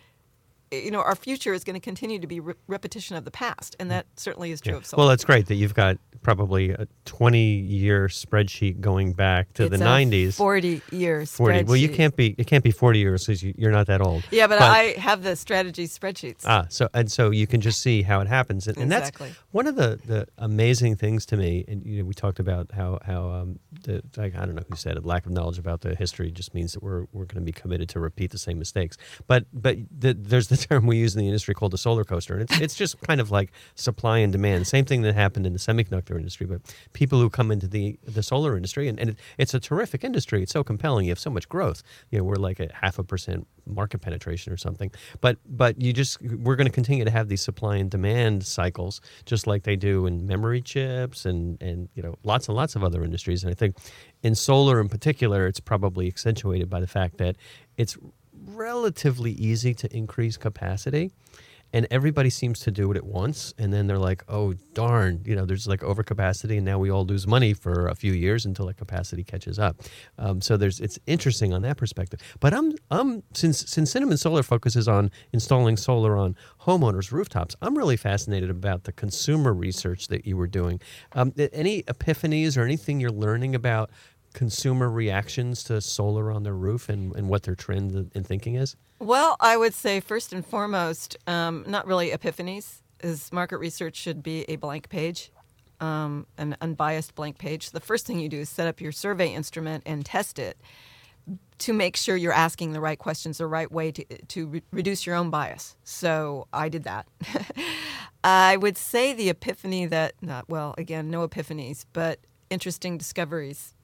eh, 0.72 0.80
you 0.80 0.92
know, 0.92 1.01
our 1.01 1.16
future 1.16 1.54
is 1.54 1.63
going 1.63 1.75
to 1.75 1.80
continue 1.80 2.19
to 2.19 2.27
be 2.27 2.39
re- 2.39 2.56
repetition 2.68 3.16
of 3.16 3.25
the 3.25 3.31
past, 3.31 3.75
and 3.80 3.92
that 3.92 4.06
certainly 4.16 4.51
is 4.51 4.62
true 4.62 4.77
of 4.77 4.86
solar. 4.86 5.04
Well, 5.04 5.12
it's 5.12 5.25
great 5.25 5.48
that 5.48 5.56
you've 5.56 5.74
got 5.74 5.98
probably 6.25 6.72
a 6.72 6.88
20 7.06 7.39
year 7.39 8.07
spreadsheet 8.07 8.81
going 8.81 9.13
back 9.13 9.54
to 9.54 9.66
It's 9.66 9.77
the 9.77 9.86
a 9.86 9.88
90s. 9.88 10.33
40 10.33 10.81
years. 10.92 11.31
40. 11.31 11.66
Well, 11.66 11.75
you 11.75 11.88
can't 11.88 12.16
be 12.16 12.33
it 12.39 12.48
can't 12.48 12.63
be 12.63 12.72
40 12.72 12.98
years 12.98 13.27
because 13.27 13.44
you, 13.44 13.54
you're 13.56 13.72
not 13.72 13.86
that 13.88 14.01
old. 14.01 14.24
Yeah, 14.31 14.48
but, 14.48 14.60
I 14.60 14.95
have 14.98 15.22
the 15.22 15.36
strategy 15.36 15.88
spreadsheets. 15.88 16.42
Ah, 16.44 16.66
so 16.69 16.89
and 16.95 17.12
so 17.12 17.30
you 17.30 17.45
can 17.45 17.62
just 17.62 17.80
see 17.80 18.01
how 18.01 18.22
it 18.22 18.27
happens, 18.27 18.68
and, 18.68 18.75
and 18.77 18.92
that's 18.92 19.12
one 19.51 19.68
of 19.68 19.75
the, 19.75 20.00
the 20.04 20.27
amazing 20.39 20.95
things 20.95 21.27
to 21.27 21.38
me. 21.38 21.63
And 21.68 21.86
you 21.86 22.00
know, 22.00 22.06
we 22.06 22.16
talked 22.16 22.39
about 22.39 22.72
how 22.72 22.98
how 23.06 23.30
um, 23.30 23.60
the 23.83 24.01
like, 24.18 24.36
I 24.36 24.45
don't 24.45 24.56
know 24.56 24.66
who 24.68 24.75
said 24.75 24.98
it. 24.98 25.06
Lack 25.06 25.27
of 25.27 25.31
knowledge 25.31 25.60
about 25.60 25.82
the 25.82 25.94
history 25.94 26.32
just 26.32 26.55
means 26.55 26.74
that 26.74 26.82
we're 26.82 27.05
we're 27.13 27.25
going 27.25 27.36
to 27.36 27.41
be 27.41 27.51
committed 27.51 27.88
to 27.89 28.00
repeat 28.00 28.32
the 28.32 28.39
same 28.39 28.58
mistakes. 28.58 28.98
But 29.27 29.46
but 29.53 29.77
the, 29.96 30.15
there's 30.15 30.48
the 30.48 30.58
term 30.70 30.88
we 30.88 30.98
use 30.98 31.13
in 31.13 31.20
the 31.20 31.27
industry 31.27 31.53
called 31.53 31.74
the 31.74 31.77
solar 31.77 32.03
coaster, 32.03 32.34
and 32.34 32.50
it's 32.50 32.60
it's 32.60 32.75
just 32.75 33.00
kind 33.01 33.22
of 33.22 33.29
like 33.29 33.51
supply 33.75 34.17
and 34.17 34.32
demand. 34.32 34.65
Same 34.65 34.86
thing 34.86 35.03
that 35.03 35.13
happened 35.13 35.46
in 35.46 35.53
the 35.53 35.60
semiconductor 35.60 36.14
industry, 36.17 36.45
but 36.45 36.62
people 36.93 37.19
who 37.19 37.29
come 37.29 37.51
into 37.51 37.67
the 37.67 37.98
the 38.05 38.24
solar 38.24 38.55
industry, 38.55 38.88
and, 38.88 39.00
and 39.00 39.12
it, 39.12 39.17
it's 39.38 39.53
a 39.53 39.60
terrific 39.60 40.03
industry. 40.03 40.43
It's 40.43 40.51
so 40.53 40.63
compelling. 40.63 41.05
You 41.05 41.12
have 41.12 41.19
so 41.19 41.29
much 41.29 41.48
growth. 41.50 41.84
You 42.12 42.19
know, 42.19 42.24
we're 42.24 42.36
like 42.36 42.60
at 42.60 42.72
half 42.72 43.00
a 43.00 43.03
percent 43.03 43.48
market 43.65 44.00
penetration 44.00 44.53
or 44.53 44.57
something. 44.57 44.91
But 45.22 45.38
but 45.45 45.81
you 45.81 45.93
just 45.93 46.22
we're 46.22 46.55
going 46.55 46.67
to 46.67 46.74
continue 46.74 47.05
to 47.05 47.12
have 47.12 47.29
these 47.29 47.41
supply 47.41 47.77
and 47.77 47.89
demand 47.89 48.45
cycles, 48.45 49.01
just 49.25 49.48
like 49.48 49.63
they 49.63 49.75
do 49.75 50.05
in 50.05 50.25
memory 50.25 50.62
chips 50.62 51.25
and 51.25 51.62
and 51.62 51.89
you 51.95 52.03
know 52.03 52.15
lots 52.24 52.48
and 52.48 52.55
lots 52.55 52.75
of 52.75 52.84
other 52.84 53.03
industries. 53.03 53.43
And 53.43 53.51
I 53.51 53.55
think 53.55 53.77
in 54.24 54.36
solar 54.36 54.79
in 54.79 54.89
particular, 54.89 55.48
it's 55.48 55.60
probably 55.60 56.07
accentuated 56.07 56.69
by 56.69 56.79
the 56.79 56.88
fact 56.88 57.17
that 57.17 57.36
it's 57.77 57.98
relatively 58.48 59.31
easy 59.31 59.74
to 59.74 59.95
increase 59.95 60.38
capacity 60.38 61.12
and 61.75 61.86
everybody 61.91 62.29
seems 62.29 62.62
to 62.62 62.72
do 62.72 62.89
it 62.89 62.96
at 62.96 63.05
once 63.05 63.53
and 63.58 63.74
then 63.74 63.86
they're 63.86 64.00
like 64.00 64.24
oh 64.29 64.53
darn 64.74 65.22
you 65.25 65.36
know 65.36 65.46
there's 65.46 65.67
like 65.67 65.82
overcapacity 65.82 66.55
and 66.55 66.63
now 66.65 66.79
we 66.79 66.89
all 66.89 67.05
lose 67.05 67.27
money 67.27 67.53
for 67.53 67.89
a 67.89 67.96
few 67.96 68.13
years 68.13 68.46
until 68.46 68.65
that 68.65 68.77
capacity 68.77 69.24
catches 69.25 69.60
up. 69.60 69.82
Um, 70.17 70.39
so 70.39 70.55
there's 70.55 70.79
it's 70.79 70.98
interesting 71.05 71.53
on 71.53 71.62
that 71.63 71.75
perspective. 71.77 72.22
But 72.39 72.53
i'm 72.53 72.72
i'm 72.89 73.24
since 73.34 73.70
since 73.70 73.91
cinnamon 73.91 74.17
solar 74.17 74.41
focuses 74.41 74.88
on 74.88 75.12
installing 75.34 75.75
solar 75.75 76.15
on 76.15 76.36
homeowners 76.62 77.12
rooftops 77.12 77.55
i'm 77.62 77.77
really 77.77 77.98
fascinated 77.98 78.50
about 78.50 78.86
the 78.86 78.94
consumer 78.94 79.53
research 79.53 80.08
that 80.08 80.25
you 80.25 80.38
were 80.38 80.48
doing. 80.48 80.79
Um, 81.12 81.34
any 81.51 81.84
epiphanies 81.84 82.58
or 82.58 82.63
anything 82.63 83.01
you're 83.01 83.10
learning 83.10 83.53
about 83.53 83.91
consumer 84.34 84.89
reactions 84.89 85.63
to 85.63 85.82
solar 85.82 86.32
on 86.32 86.44
their 86.44 86.55
roof 86.55 86.88
and, 86.88 87.13
and 87.15 87.27
what 87.27 87.44
their 87.44 87.55
trend 87.55 88.12
in 88.15 88.24
thinking 88.24 88.55
is 88.55 88.77
Well, 89.00 89.36
I 89.40 89.58
would 89.58 89.74
say 89.74 90.00
first 90.00 90.34
and 90.34 90.46
foremost, 90.46 91.18
um, 91.28 91.66
not 91.68 91.86
really 91.88 92.12
epiphanies, 92.12 92.82
is 93.02 93.32
market 93.32 93.58
research 93.60 93.96
should 93.96 94.24
be 94.24 94.44
a 94.50 94.56
blank 94.56 94.90
page, 94.90 95.32
um, 95.82 96.25
an 96.38 96.56
unbiased 96.62 97.14
blank 97.16 97.38
page. 97.38 97.72
The 97.72 97.82
first 97.82 98.08
thing 98.08 98.20
you 98.20 98.30
do 98.30 98.40
is 98.40 98.50
set 98.50 98.68
up 98.68 98.82
your 98.82 98.94
survey 98.94 99.34
instrument 99.34 99.84
and 99.86 100.06
test 100.06 100.40
it. 100.40 100.58
to 101.60 101.74
make 101.74 101.96
sure 101.98 102.16
you're 102.18 102.34
asking 102.34 102.74
the 102.74 102.82
right 102.82 103.00
questions 103.00 103.38
the 103.38 103.48
right 103.48 103.72
way 103.72 103.92
to, 103.92 104.06
to 104.28 104.48
re- 104.48 104.64
reduce 104.72 105.06
your 105.06 105.16
own 105.16 105.30
bias. 105.30 105.75
So 105.84 106.48
I 106.54 106.70
did 106.70 106.84
that. 106.86 107.08
I 108.24 108.58
would 108.58 108.78
say 108.78 109.14
the 109.14 109.30
epiphany 109.30 109.86
that, 109.88 110.16
not 110.22 110.50
well, 110.50 110.75
again, 110.78 111.10
no 111.12 111.28
epiphanies, 111.28 111.86
but 111.94 112.20
interesting 112.50 112.98
discoveries. 112.98 113.75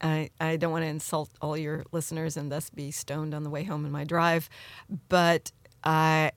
I, 0.00 0.30
I 0.40 0.56
don't 0.56 0.72
want 0.72 0.84
to 0.84 0.88
insult 0.88 1.30
all 1.40 1.56
your 1.56 1.84
listeners 1.92 2.36
and 2.36 2.50
thus 2.50 2.70
be 2.70 2.90
stoned 2.90 3.34
on 3.34 3.42
the 3.42 3.50
way 3.50 3.64
home 3.64 3.84
in 3.84 3.92
my 3.92 4.04
drive, 4.04 4.48
but 5.08 5.52
I, 5.84 6.32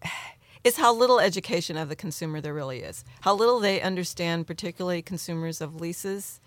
it's 0.64 0.78
how 0.78 0.94
little 0.94 1.20
education 1.20 1.78
of 1.78 1.90
the 1.90 1.96
consumer 1.96 2.42
there 2.42 2.54
really 2.54 2.80
is. 2.80 3.04
How 3.22 3.34
little 3.34 3.60
they 3.60 3.82
understand, 3.82 4.48
particularly 4.48 5.02
consumers 5.02 5.62
of 5.62 5.80
leases 5.80 6.40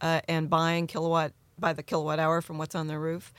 uh, 0.00 0.20
and 0.28 0.50
buying 0.50 0.86
kilowatt 0.86 1.32
by 1.58 1.72
the 1.72 1.82
kilowatt 1.82 2.18
hour 2.18 2.40
from 2.40 2.58
what's 2.58 2.74
on 2.74 2.86
their 2.86 3.00
roof. 3.00 3.32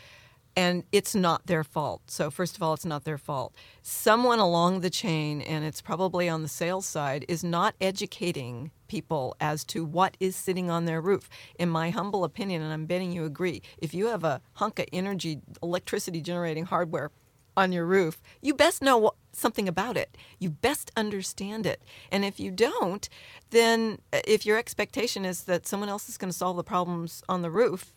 And 0.55 0.83
it's 0.91 1.15
not 1.15 1.47
their 1.47 1.63
fault. 1.63 2.01
So, 2.07 2.29
first 2.29 2.57
of 2.57 2.63
all, 2.63 2.73
it's 2.73 2.85
not 2.85 3.05
their 3.05 3.17
fault. 3.17 3.55
Someone 3.81 4.39
along 4.39 4.81
the 4.81 4.89
chain, 4.89 5.41
and 5.41 5.63
it's 5.63 5.81
probably 5.81 6.27
on 6.27 6.41
the 6.41 6.49
sales 6.49 6.85
side, 6.85 7.23
is 7.29 7.41
not 7.41 7.73
educating 7.79 8.71
people 8.91 9.37
as 9.39 9.63
to 9.63 9.85
what 9.85 10.17
is 10.19 10.35
sitting 10.35 10.69
on 10.69 10.83
their 10.83 10.99
roof. 10.99 11.29
In 11.57 11.69
my 11.69 11.91
humble 11.91 12.25
opinion, 12.25 12.61
and 12.61 12.73
I'm 12.73 12.85
betting 12.85 13.13
you 13.13 13.23
agree, 13.23 13.61
if 13.77 13.93
you 13.93 14.07
have 14.07 14.25
a 14.25 14.41
hunk 14.55 14.79
of 14.79 14.85
energy, 14.91 15.39
electricity 15.63 16.19
generating 16.19 16.65
hardware 16.65 17.09
on 17.55 17.71
your 17.71 17.85
roof, 17.85 18.21
you 18.41 18.53
best 18.53 18.81
know 18.81 19.11
something 19.31 19.69
about 19.69 19.95
it. 19.95 20.17
You 20.39 20.49
best 20.49 20.91
understand 20.97 21.65
it. 21.65 21.81
And 22.11 22.25
if 22.25 22.37
you 22.37 22.51
don't, 22.51 23.07
then 23.51 23.99
uh, 24.11 24.19
if 24.27 24.45
your 24.45 24.57
expectation 24.57 25.23
is 25.23 25.43
that 25.43 25.65
someone 25.65 25.87
else 25.87 26.09
is 26.09 26.17
going 26.17 26.31
to 26.31 26.37
solve 26.37 26.57
the 26.57 26.63
problems 26.63 27.23
on 27.29 27.43
the 27.43 27.49
roof, 27.49 27.93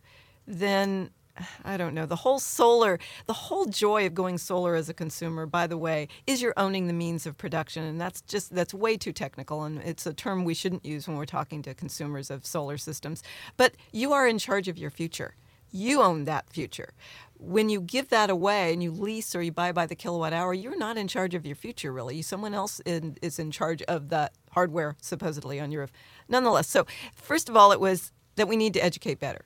then 0.46 1.10
I 1.64 1.76
don't 1.76 1.94
know. 1.94 2.06
The 2.06 2.16
whole 2.16 2.38
solar, 2.38 2.98
the 3.26 3.32
whole 3.32 3.66
joy 3.66 4.06
of 4.06 4.14
going 4.14 4.38
solar 4.38 4.74
as 4.74 4.88
a 4.88 4.94
consumer, 4.94 5.46
by 5.46 5.66
the 5.66 5.78
way, 5.78 6.08
is 6.26 6.42
you're 6.42 6.54
owning 6.56 6.86
the 6.86 6.92
means 6.92 7.26
of 7.26 7.36
production. 7.36 7.84
And 7.84 8.00
that's 8.00 8.20
just, 8.22 8.54
that's 8.54 8.74
way 8.74 8.96
too 8.96 9.12
technical. 9.12 9.62
And 9.64 9.80
it's 9.82 10.06
a 10.06 10.14
term 10.14 10.44
we 10.44 10.54
shouldn't 10.54 10.84
use 10.84 11.08
when 11.08 11.16
we're 11.16 11.24
talking 11.26 11.62
to 11.62 11.74
consumers 11.74 12.30
of 12.30 12.46
solar 12.46 12.78
systems. 12.78 13.22
But 13.56 13.74
you 13.92 14.12
are 14.12 14.26
in 14.26 14.38
charge 14.38 14.68
of 14.68 14.78
your 14.78 14.90
future. 14.90 15.34
You 15.70 16.02
own 16.02 16.24
that 16.24 16.48
future. 16.50 16.92
When 17.36 17.68
you 17.68 17.80
give 17.80 18.08
that 18.10 18.30
away 18.30 18.72
and 18.72 18.80
you 18.80 18.92
lease 18.92 19.34
or 19.34 19.42
you 19.42 19.50
buy 19.50 19.72
by 19.72 19.86
the 19.86 19.96
kilowatt 19.96 20.32
hour, 20.32 20.54
you're 20.54 20.78
not 20.78 20.96
in 20.96 21.08
charge 21.08 21.34
of 21.34 21.44
your 21.44 21.56
future, 21.56 21.92
really. 21.92 22.22
Someone 22.22 22.54
else 22.54 22.80
in, 22.86 23.16
is 23.20 23.40
in 23.40 23.50
charge 23.50 23.82
of 23.82 24.08
that 24.10 24.32
hardware, 24.52 24.94
supposedly, 25.02 25.58
on 25.58 25.72
your 25.72 25.82
roof. 25.82 25.92
Nonetheless, 26.28 26.68
so 26.68 26.86
first 27.16 27.48
of 27.48 27.56
all, 27.56 27.72
it 27.72 27.80
was 27.80 28.12
that 28.36 28.46
we 28.46 28.56
need 28.56 28.72
to 28.74 28.84
educate 28.84 29.18
better 29.18 29.44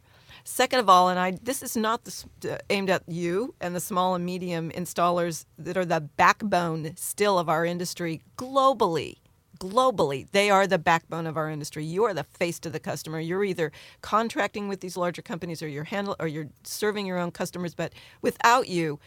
Second 0.50 0.80
of 0.80 0.88
all, 0.88 1.10
and 1.10 1.20
I 1.20 1.32
this 1.42 1.62
is 1.62 1.76
not 1.76 2.04
the, 2.04 2.54
uh, 2.54 2.56
aimed 2.70 2.88
at 2.88 3.02
you 3.06 3.54
and 3.60 3.76
the 3.76 3.80
small 3.80 4.14
and 4.14 4.24
medium 4.24 4.70
installers 4.70 5.44
that 5.58 5.76
are 5.76 5.84
the 5.84 6.00
backbone 6.00 6.96
still 6.96 7.38
of 7.38 7.50
our 7.50 7.66
industry 7.66 8.22
globally. 8.38 9.16
Globally, 9.60 10.26
they 10.32 10.48
are 10.48 10.66
the 10.66 10.78
backbone 10.78 11.26
of 11.26 11.36
our 11.36 11.50
industry. 11.50 11.84
You 11.84 12.04
are 12.04 12.14
the 12.14 12.24
face 12.24 12.58
to 12.60 12.70
the 12.70 12.80
customer. 12.80 13.20
You're 13.20 13.44
either 13.44 13.70
contracting 14.00 14.68
with 14.68 14.80
these 14.80 14.96
larger 14.96 15.20
companies, 15.20 15.62
or 15.62 15.68
you're 15.68 15.84
handle, 15.84 16.16
or 16.18 16.26
you're 16.26 16.48
serving 16.64 17.04
your 17.04 17.18
own 17.18 17.30
customers. 17.30 17.74
But 17.74 17.92
without 18.22 18.68
you, 18.68 18.98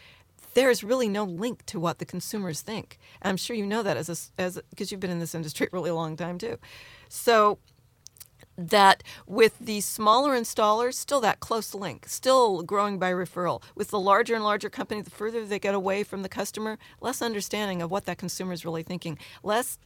there's 0.54 0.84
really 0.84 1.08
no 1.08 1.24
link 1.24 1.66
to 1.66 1.80
what 1.80 1.98
the 1.98 2.04
consumers 2.04 2.60
think. 2.60 3.00
And 3.20 3.28
I'm 3.30 3.36
sure 3.36 3.56
you 3.56 3.66
know 3.66 3.82
that 3.82 3.96
as 3.96 4.08
a, 4.08 4.40
as 4.40 4.60
because 4.70 4.92
you've 4.92 5.00
been 5.00 5.10
in 5.10 5.18
this 5.18 5.34
industry 5.34 5.66
a 5.66 5.74
really 5.74 5.90
long 5.90 6.16
time 6.16 6.38
too. 6.38 6.58
So 7.08 7.58
that 8.56 9.02
with 9.26 9.58
the 9.58 9.80
smaller 9.80 10.38
installers, 10.38 10.94
still 10.94 11.20
that 11.20 11.40
close 11.40 11.74
link, 11.74 12.06
still 12.08 12.62
growing 12.62 12.98
by 12.98 13.12
referral. 13.12 13.62
With 13.74 13.88
the 13.88 14.00
larger 14.00 14.34
and 14.34 14.44
larger 14.44 14.70
company, 14.70 15.00
the 15.00 15.10
further 15.10 15.44
they 15.44 15.58
get 15.58 15.74
away 15.74 16.02
from 16.04 16.22
the 16.22 16.28
customer, 16.28 16.78
less 17.00 17.22
understanding 17.22 17.82
of 17.82 17.90
what 17.90 18.04
that 18.06 18.18
consumer 18.18 18.52
is 18.52 18.64
really 18.64 18.82
thinking, 18.82 19.18
less 19.42 19.78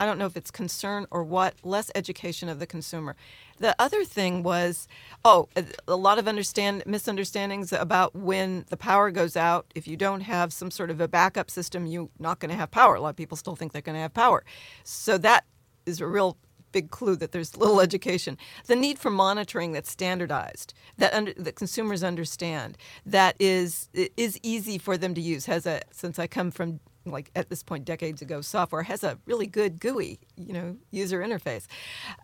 I 0.00 0.06
don't 0.06 0.18
know 0.18 0.26
if 0.26 0.36
it's 0.36 0.50
concern 0.50 1.06
or 1.12 1.22
what, 1.22 1.54
less 1.62 1.88
education 1.94 2.48
of 2.48 2.58
the 2.58 2.66
consumer. 2.66 3.14
The 3.58 3.76
other 3.78 4.04
thing 4.04 4.42
was, 4.42 4.88
oh, 5.24 5.48
a 5.86 5.94
lot 5.94 6.18
of 6.18 6.26
understand 6.26 6.82
misunderstandings 6.86 7.72
about 7.72 8.12
when 8.12 8.64
the 8.68 8.76
power 8.76 9.12
goes 9.12 9.36
out. 9.36 9.66
If 9.76 9.86
you 9.86 9.96
don't 9.96 10.22
have 10.22 10.52
some 10.52 10.72
sort 10.72 10.90
of 10.90 11.00
a 11.00 11.06
backup 11.06 11.52
system, 11.52 11.86
you're 11.86 12.08
not 12.18 12.40
going 12.40 12.50
to 12.50 12.56
have 12.56 12.72
power. 12.72 12.96
A 12.96 13.00
lot 13.00 13.10
of 13.10 13.16
people 13.16 13.36
still 13.36 13.54
think 13.54 13.70
they're 13.70 13.80
going 13.80 13.94
to 13.94 14.00
have 14.00 14.12
power. 14.12 14.42
So 14.82 15.18
that 15.18 15.44
is 15.86 16.00
a 16.00 16.06
real 16.08 16.36
big 16.72 16.90
clue 16.90 17.16
that 17.16 17.32
there's 17.32 17.56
little 17.56 17.80
education. 17.80 18.38
The 18.66 18.76
need 18.76 18.98
for 18.98 19.10
monitoring 19.10 19.72
that's 19.72 19.90
standardized, 19.90 20.74
that 20.98 21.12
under, 21.14 21.32
that 21.34 21.56
consumers 21.56 22.02
understand, 22.02 22.76
that 23.06 23.36
is 23.38 23.88
is 23.94 24.38
easy 24.42 24.78
for 24.78 24.96
them 24.96 25.14
to 25.14 25.20
use. 25.20 25.46
Has 25.46 25.66
a 25.66 25.82
since 25.92 26.18
I 26.18 26.26
come 26.26 26.50
from 26.50 26.80
like 27.04 27.30
at 27.34 27.50
this 27.50 27.62
point 27.62 27.84
decades 27.84 28.22
ago 28.22 28.40
software 28.40 28.84
has 28.84 29.02
a 29.02 29.18
really 29.26 29.46
good 29.46 29.80
GUI, 29.80 30.20
you 30.36 30.52
know, 30.52 30.76
user 30.90 31.20
interface. 31.20 31.66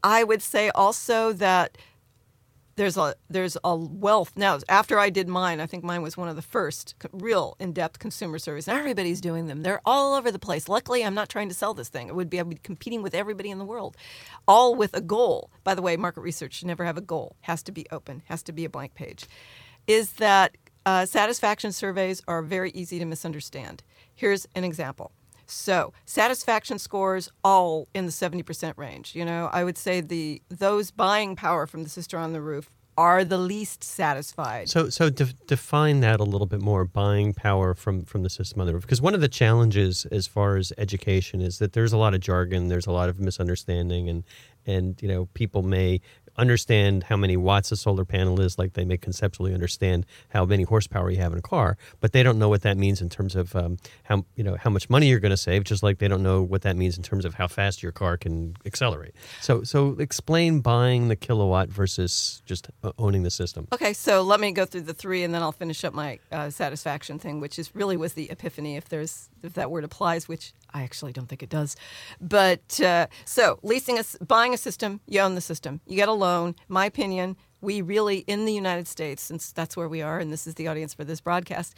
I 0.02 0.24
would 0.24 0.42
say 0.42 0.70
also 0.70 1.32
that 1.32 1.78
there's 2.78 2.96
a 2.96 3.14
there's 3.28 3.58
a 3.64 3.76
wealth 3.76 4.32
now. 4.36 4.58
After 4.68 4.98
I 4.98 5.10
did 5.10 5.28
mine, 5.28 5.60
I 5.60 5.66
think 5.66 5.82
mine 5.82 6.00
was 6.00 6.16
one 6.16 6.28
of 6.28 6.36
the 6.36 6.42
first 6.42 6.94
real 7.12 7.56
in-depth 7.58 7.98
consumer 7.98 8.38
surveys. 8.38 8.68
And 8.68 8.78
everybody's 8.78 9.20
doing 9.20 9.48
them. 9.48 9.62
They're 9.62 9.82
all 9.84 10.14
over 10.14 10.30
the 10.30 10.38
place. 10.38 10.68
Luckily, 10.68 11.04
I'm 11.04 11.14
not 11.14 11.28
trying 11.28 11.48
to 11.48 11.54
sell 11.54 11.74
this 11.74 11.88
thing. 11.88 12.08
It 12.08 12.14
would 12.14 12.30
be 12.30 12.38
I'd 12.40 12.48
be 12.48 12.56
competing 12.56 13.02
with 13.02 13.14
everybody 13.14 13.50
in 13.50 13.58
the 13.58 13.64
world, 13.64 13.96
all 14.46 14.74
with 14.76 14.94
a 14.94 15.00
goal. 15.00 15.50
By 15.64 15.74
the 15.74 15.82
way, 15.82 15.96
market 15.96 16.20
research 16.20 16.54
should 16.54 16.68
never 16.68 16.84
have 16.84 16.96
a 16.96 17.02
goal. 17.02 17.36
Has 17.42 17.62
to 17.64 17.72
be 17.72 17.84
open. 17.90 18.22
Has 18.26 18.42
to 18.44 18.52
be 18.52 18.64
a 18.64 18.70
blank 18.70 18.94
page. 18.94 19.26
Is 19.86 20.12
that 20.14 20.56
uh, 20.86 21.04
satisfaction 21.04 21.72
surveys 21.72 22.22
are 22.28 22.42
very 22.42 22.70
easy 22.70 22.98
to 23.00 23.04
misunderstand. 23.04 23.82
Here's 24.14 24.46
an 24.54 24.64
example. 24.64 25.12
So 25.50 25.92
satisfaction 26.04 26.78
scores 26.78 27.30
all 27.42 27.88
in 27.94 28.06
the 28.06 28.12
70% 28.12 28.74
range. 28.76 29.14
You 29.14 29.24
know, 29.24 29.48
I 29.52 29.64
would 29.64 29.78
say 29.78 30.00
the 30.00 30.42
those 30.48 30.90
buying 30.90 31.36
power 31.36 31.66
from 31.66 31.82
the 31.82 31.88
sister 31.88 32.18
on 32.18 32.32
the 32.32 32.40
roof 32.40 32.70
are 32.98 33.24
the 33.24 33.38
least 33.38 33.84
satisfied. 33.84 34.68
So, 34.68 34.90
so 34.90 35.08
de- 35.08 35.32
define 35.46 36.00
that 36.00 36.18
a 36.18 36.24
little 36.24 36.48
bit 36.48 36.60
more. 36.60 36.84
Buying 36.84 37.32
power 37.32 37.72
from 37.72 38.04
from 38.04 38.24
the 38.24 38.30
system 38.30 38.60
on 38.60 38.66
the 38.66 38.74
roof, 38.74 38.82
because 38.82 39.00
one 39.00 39.14
of 39.14 39.20
the 39.20 39.28
challenges 39.28 40.04
as 40.06 40.26
far 40.26 40.56
as 40.56 40.72
education 40.76 41.40
is 41.40 41.60
that 41.60 41.74
there's 41.74 41.92
a 41.92 41.96
lot 41.96 42.12
of 42.12 42.20
jargon, 42.20 42.66
there's 42.66 42.88
a 42.88 42.90
lot 42.90 43.08
of 43.08 43.20
misunderstanding, 43.20 44.08
and 44.08 44.24
and 44.66 45.00
you 45.00 45.06
know 45.06 45.26
people 45.34 45.62
may 45.62 46.00
understand 46.38 47.04
how 47.04 47.16
many 47.16 47.36
watts 47.36 47.72
a 47.72 47.76
solar 47.76 48.04
panel 48.04 48.40
is, 48.40 48.58
like 48.58 48.74
they 48.74 48.84
may 48.84 48.96
conceptually 48.96 49.52
understand 49.52 50.06
how 50.30 50.44
many 50.44 50.62
horsepower 50.62 51.10
you 51.10 51.18
have 51.18 51.32
in 51.32 51.38
a 51.38 51.42
car, 51.42 51.76
but 52.00 52.12
they 52.12 52.22
don't 52.22 52.38
know 52.38 52.48
what 52.48 52.62
that 52.62 52.76
means 52.76 53.02
in 53.02 53.08
terms 53.08 53.36
of 53.36 53.54
um, 53.56 53.76
how 54.04 54.24
you 54.36 54.44
know 54.44 54.56
how 54.56 54.70
much 54.70 54.88
money 54.88 55.08
you're 55.08 55.20
going 55.20 55.30
to 55.30 55.36
save. 55.36 55.64
Just 55.64 55.82
like 55.82 55.98
they 55.98 56.08
don't 56.08 56.22
know 56.22 56.42
what 56.42 56.62
that 56.62 56.76
means 56.76 56.96
in 56.96 57.02
terms 57.02 57.24
of 57.24 57.34
how 57.34 57.48
fast 57.48 57.82
your 57.82 57.92
car 57.92 58.16
can 58.16 58.56
accelerate. 58.64 59.14
So, 59.40 59.62
so 59.62 59.96
explain 59.98 60.60
buying 60.60 61.08
the 61.08 61.16
kilowatt 61.16 61.68
versus 61.68 62.42
just 62.46 62.70
uh, 62.82 62.92
owning 62.98 63.24
the 63.24 63.30
system. 63.30 63.66
Okay, 63.72 63.92
so 63.92 64.22
let 64.22 64.40
me 64.40 64.52
go 64.52 64.64
through 64.64 64.82
the 64.82 64.94
three, 64.94 65.24
and 65.24 65.34
then 65.34 65.42
I'll 65.42 65.52
finish 65.52 65.84
up 65.84 65.92
my 65.92 66.18
uh, 66.30 66.50
satisfaction 66.50 67.18
thing, 67.18 67.40
which 67.40 67.58
is 67.58 67.74
really 67.74 67.96
was 67.96 68.12
the 68.14 68.30
epiphany, 68.30 68.76
if 68.76 68.88
there's 68.88 69.28
if 69.42 69.54
that 69.54 69.70
word 69.70 69.84
applies, 69.84 70.28
which 70.28 70.52
I 70.72 70.82
actually 70.82 71.12
don't 71.12 71.28
think 71.28 71.42
it 71.42 71.48
does. 71.48 71.76
But 72.20 72.80
uh, 72.80 73.06
so 73.24 73.58
leasing 73.62 73.98
a, 73.98 74.04
buying 74.24 74.54
a 74.54 74.56
system, 74.56 75.00
you 75.06 75.20
own 75.20 75.34
the 75.34 75.40
system. 75.40 75.80
You 75.86 75.96
get 75.96 76.08
a 76.08 76.12
loan. 76.12 76.27
My 76.68 76.86
opinion, 76.86 77.36
we 77.60 77.82
really 77.82 78.18
in 78.26 78.44
the 78.44 78.52
United 78.52 78.86
States, 78.86 79.22
since 79.22 79.52
that's 79.52 79.76
where 79.76 79.88
we 79.88 80.02
are, 80.02 80.18
and 80.18 80.32
this 80.32 80.46
is 80.46 80.54
the 80.54 80.68
audience 80.68 80.94
for 80.94 81.04
this 81.04 81.20
broadcast, 81.20 81.74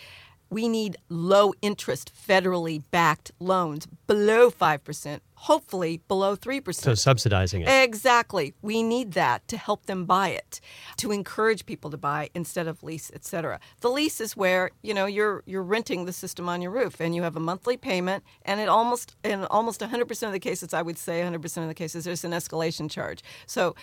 we 0.50 0.68
need 0.68 0.96
low 1.08 1.54
interest 1.62 2.12
federally 2.12 2.82
backed 2.90 3.30
loans 3.38 3.86
below 4.08 4.50
5%, 4.50 5.20
hopefully 5.34 6.00
below 6.08 6.36
3%. 6.36 6.74
So 6.74 6.94
subsidizing 6.94 7.62
it. 7.62 7.68
Exactly. 7.68 8.52
We 8.60 8.82
need 8.82 9.12
that 9.12 9.46
to 9.48 9.56
help 9.56 9.86
them 9.86 10.04
buy 10.04 10.30
it, 10.30 10.60
to 10.96 11.12
encourage 11.12 11.66
people 11.66 11.88
to 11.90 11.96
buy 11.96 12.30
instead 12.34 12.66
of 12.66 12.82
lease, 12.82 13.12
etc. 13.14 13.60
The 13.80 13.90
lease 13.90 14.20
is 14.20 14.36
where, 14.36 14.72
you 14.82 14.92
know, 14.92 15.06
you're 15.06 15.44
you're 15.46 15.62
renting 15.62 16.04
the 16.04 16.12
system 16.12 16.48
on 16.48 16.60
your 16.60 16.72
roof 16.72 17.00
and 17.00 17.14
you 17.14 17.22
have 17.22 17.36
a 17.36 17.40
monthly 17.40 17.76
payment 17.76 18.24
and 18.42 18.60
it 18.60 18.68
almost 18.68 19.14
in 19.22 19.44
almost 19.44 19.80
100% 19.80 20.26
of 20.26 20.32
the 20.32 20.40
cases 20.40 20.74
I 20.74 20.82
would 20.82 20.98
say 20.98 21.22
100% 21.22 21.62
of 21.62 21.68
the 21.68 21.74
cases 21.74 22.04
there's 22.04 22.24
an 22.24 22.32
escalation 22.32 22.90
charge. 22.90 23.22
So 23.46 23.76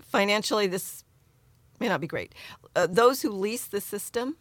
financially 0.00 0.66
this 0.66 1.04
may 1.78 1.88
not 1.88 2.00
be 2.00 2.06
great. 2.06 2.34
Uh, 2.76 2.86
those 2.88 3.22
who 3.22 3.30
lease 3.30 3.66
the 3.66 3.80
system 3.80 4.36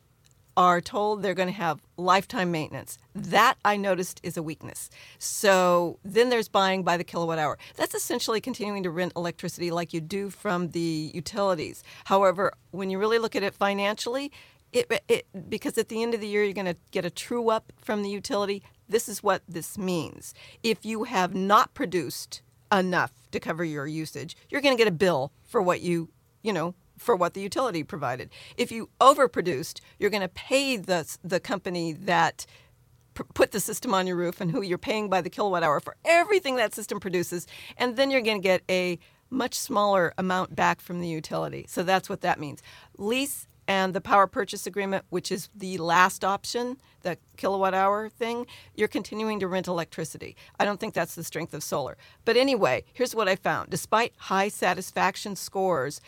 are 0.58 0.82
told 0.82 1.22
they're 1.22 1.34
going 1.34 1.48
to 1.48 1.54
have 1.54 1.80
lifetime 1.96 2.52
maintenance. 2.52 2.98
That 3.16 3.56
I 3.64 3.78
noticed 3.78 4.20
is 4.24 4.36
a 4.36 4.44
weakness. 4.44 4.90
So 5.18 6.00
then 6.04 6.30
there's 6.30 6.50
buying 6.50 6.84
by 6.84 6.98
the 6.98 7.06
kilowatt 7.06 7.40
hour. 7.40 7.58
That's 7.78 7.96
essentially 7.96 8.42
continuing 8.42 8.84
to 8.84 8.90
rent 8.90 9.14
electricity 9.16 9.72
like 9.72 9.94
you 9.94 10.02
do 10.02 10.30
from 10.30 10.72
the 10.72 11.12
utilities. 11.14 11.82
However, 12.06 12.52
when 12.72 12.90
you 12.90 13.00
really 13.00 13.20
look 13.20 13.38
at 13.38 13.44
it 13.44 13.54
financially, 13.54 14.34
it, 14.74 15.02
it, 15.08 15.26
because 15.50 15.78
at 15.78 15.88
the 15.88 16.04
end 16.04 16.14
of 16.14 16.20
the 16.20 16.28
year 16.28 16.44
you're 16.44 16.54
going 16.54 16.66
to 16.66 16.78
get 16.92 17.06
a 17.06 17.10
true 17.10 17.50
up 17.50 17.72
from 17.82 18.04
the 18.04 18.10
utility. 18.10 18.62
This 18.90 19.08
is 19.08 19.24
what 19.24 19.42
this 19.48 19.78
means. 19.78 20.34
If 20.62 20.86
you 20.86 21.06
have 21.06 21.34
not 21.34 21.74
produced 21.74 22.42
enough 22.72 23.12
to 23.32 23.40
cover 23.40 23.64
your 23.64 23.88
usage, 23.88 24.36
you're 24.50 24.62
going 24.62 24.76
to 24.76 24.82
get 24.82 24.88
a 24.88 24.96
bill 24.96 25.32
for 25.44 25.62
what 25.62 25.82
you, 25.82 26.10
you 26.42 26.54
know, 26.54 26.76
for 26.98 27.16
what 27.16 27.34
the 27.34 27.42
utility 27.42 27.84
provided. 27.84 28.30
If 28.58 28.72
you 28.72 28.90
overproduced, 29.00 29.80
you're 29.98 30.10
going 30.10 30.22
to 30.22 30.28
pay 30.28 30.78
the 30.78 31.18
the 31.24 31.40
company 31.40 31.94
that 31.94 32.46
put 33.34 33.52
the 33.52 33.60
system 33.60 33.94
on 33.94 34.08
your 34.08 34.16
roof 34.16 34.40
and 34.40 34.52
who 34.52 34.62
you're 34.62 34.78
paying 34.78 35.10
by 35.10 35.22
the 35.22 35.30
kilowatt 35.30 35.64
hour 35.64 35.80
for 35.80 35.96
everything 36.06 36.56
that 36.56 36.74
system 36.74 37.00
produces, 37.00 37.48
and 37.78 37.96
then 37.98 38.12
you're 38.12 38.22
going 38.22 38.42
to 38.42 38.48
get 38.48 38.62
a 38.70 39.00
much 39.30 39.56
smaller 39.56 40.14
amount 40.18 40.56
back 40.56 40.82
from 40.82 41.02
the 41.02 41.08
utility. 41.08 41.66
So 41.68 41.84
that's 41.84 42.10
what 42.10 42.22
that 42.22 42.40
means. 42.40 42.62
Lease 42.98 43.48
and 43.70 43.94
the 43.94 44.02
power 44.02 44.26
purchase 44.26 44.66
agreement, 44.66 45.06
which 45.12 45.32
is 45.32 45.48
the 45.56 45.78
last 45.78 46.26
option, 46.26 46.78
the 47.04 47.20
kilowatt 47.38 47.76
hour 47.76 48.10
thing, 48.10 48.48
you're 48.74 48.88
continuing 48.88 49.40
to 49.40 49.48
rent 49.48 49.68
electricity. 49.68 50.36
I 50.60 50.66
don't 50.66 50.80
think 50.80 50.96
that's 50.96 51.14
the 51.14 51.24
strength 51.24 51.54
of 51.54 51.62
solar. 51.62 51.96
But 52.26 52.36
anyway, 52.36 52.84
here's 52.92 53.14
what 53.14 53.30
I 53.30 53.36
found. 53.36 53.70
Despite 53.70 54.14
high 54.18 54.48
satisfaction 54.48 55.36
scores, 55.36 56.02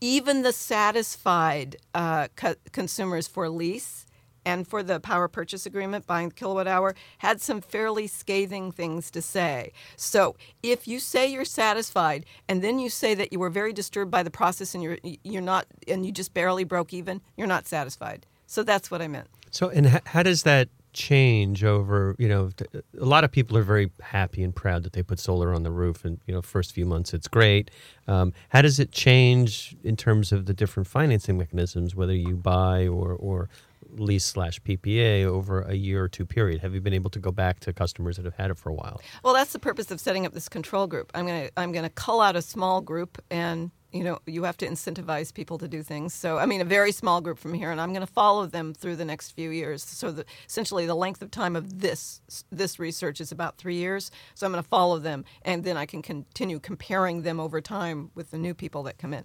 even 0.00 0.42
the 0.42 0.52
satisfied 0.52 1.76
uh, 1.94 2.26
co- 2.34 2.56
consumers 2.72 3.28
for 3.28 3.48
lease 3.48 4.04
and 4.48 4.66
for 4.66 4.82
the 4.82 4.98
power 4.98 5.28
purchase 5.28 5.66
agreement, 5.66 6.06
buying 6.06 6.30
the 6.30 6.34
kilowatt 6.34 6.66
hour, 6.66 6.94
had 7.18 7.42
some 7.42 7.60
fairly 7.60 8.06
scathing 8.06 8.72
things 8.72 9.10
to 9.10 9.20
say. 9.20 9.72
So 9.94 10.36
if 10.62 10.88
you 10.88 11.00
say 11.00 11.26
you're 11.26 11.44
satisfied 11.44 12.24
and 12.48 12.62
then 12.62 12.78
you 12.78 12.88
say 12.88 13.14
that 13.14 13.30
you 13.30 13.38
were 13.38 13.50
very 13.50 13.74
disturbed 13.74 14.10
by 14.10 14.22
the 14.22 14.30
process 14.30 14.74
and 14.74 14.82
you're 14.82 14.98
you're 15.22 15.42
not 15.42 15.66
and 15.86 16.06
you 16.06 16.12
just 16.12 16.32
barely 16.32 16.64
broke 16.64 16.94
even, 16.94 17.20
you're 17.36 17.46
not 17.46 17.66
satisfied. 17.66 18.26
So 18.46 18.62
that's 18.62 18.90
what 18.90 19.02
I 19.02 19.08
meant. 19.08 19.28
So 19.50 19.68
and 19.68 20.00
how 20.06 20.22
does 20.22 20.44
that 20.44 20.70
change 20.94 21.62
over 21.62 22.16
you 22.18 22.26
know 22.26 22.50
a 22.72 23.04
lot 23.04 23.22
of 23.22 23.30
people 23.30 23.56
are 23.56 23.62
very 23.62 23.90
happy 24.00 24.42
and 24.42 24.56
proud 24.56 24.82
that 24.82 24.94
they 24.94 25.02
put 25.02 25.20
solar 25.20 25.54
on 25.54 25.62
the 25.62 25.70
roof 25.70 26.04
and 26.04 26.18
you 26.26 26.34
know 26.34 26.42
first 26.42 26.72
few 26.72 26.86
months 26.86 27.12
it's 27.12 27.28
great 27.28 27.70
um, 28.08 28.32
how 28.48 28.62
does 28.62 28.80
it 28.80 28.90
change 28.90 29.76
in 29.84 29.96
terms 29.96 30.32
of 30.32 30.46
the 30.46 30.54
different 30.54 30.86
financing 30.86 31.36
mechanisms 31.36 31.94
whether 31.94 32.14
you 32.14 32.34
buy 32.36 32.86
or 32.86 33.12
or 33.12 33.48
lease 33.90 34.24
slash 34.24 34.60
PPA 34.62 35.24
over 35.24 35.62
a 35.62 35.74
year 35.74 36.04
or 36.04 36.08
two 36.08 36.26
period? 36.26 36.60
Have 36.60 36.74
you 36.74 36.80
been 36.80 36.94
able 36.94 37.10
to 37.10 37.18
go 37.18 37.30
back 37.30 37.60
to 37.60 37.72
customers 37.72 38.16
that 38.16 38.24
have 38.24 38.34
had 38.34 38.50
it 38.50 38.58
for 38.58 38.70
a 38.70 38.74
while? 38.74 39.00
Well, 39.22 39.34
that's 39.34 39.52
the 39.52 39.58
purpose 39.58 39.90
of 39.90 40.00
setting 40.00 40.26
up 40.26 40.32
this 40.32 40.48
control 40.48 40.86
group. 40.86 41.10
I'm 41.14 41.26
gonna 41.26 41.50
I'm 41.56 41.72
gonna 41.72 41.90
cull 41.90 42.20
out 42.20 42.36
a 42.36 42.42
small 42.42 42.80
group 42.80 43.22
and 43.30 43.70
you 43.92 44.04
know, 44.04 44.18
you 44.26 44.42
have 44.44 44.56
to 44.58 44.66
incentivize 44.68 45.32
people 45.32 45.56
to 45.58 45.66
do 45.66 45.82
things. 45.82 46.12
So, 46.12 46.38
I 46.38 46.44
mean, 46.44 46.60
a 46.60 46.64
very 46.64 46.92
small 46.92 47.22
group 47.22 47.38
from 47.38 47.54
here, 47.54 47.70
and 47.70 47.80
I'm 47.80 47.92
going 47.92 48.06
to 48.06 48.12
follow 48.12 48.44
them 48.44 48.74
through 48.74 48.96
the 48.96 49.04
next 49.04 49.30
few 49.30 49.48
years. 49.50 49.82
So, 49.82 50.10
the, 50.10 50.26
essentially, 50.46 50.84
the 50.84 50.94
length 50.94 51.22
of 51.22 51.30
time 51.30 51.56
of 51.56 51.80
this 51.80 52.20
this 52.52 52.78
research 52.78 53.20
is 53.20 53.32
about 53.32 53.56
three 53.56 53.76
years. 53.76 54.10
So, 54.34 54.46
I'm 54.46 54.52
going 54.52 54.62
to 54.62 54.68
follow 54.68 54.98
them, 54.98 55.24
and 55.42 55.64
then 55.64 55.78
I 55.78 55.86
can 55.86 56.02
continue 56.02 56.60
comparing 56.60 57.22
them 57.22 57.40
over 57.40 57.62
time 57.62 58.10
with 58.14 58.30
the 58.30 58.38
new 58.38 58.52
people 58.52 58.82
that 58.82 58.98
come 58.98 59.14
in. 59.14 59.24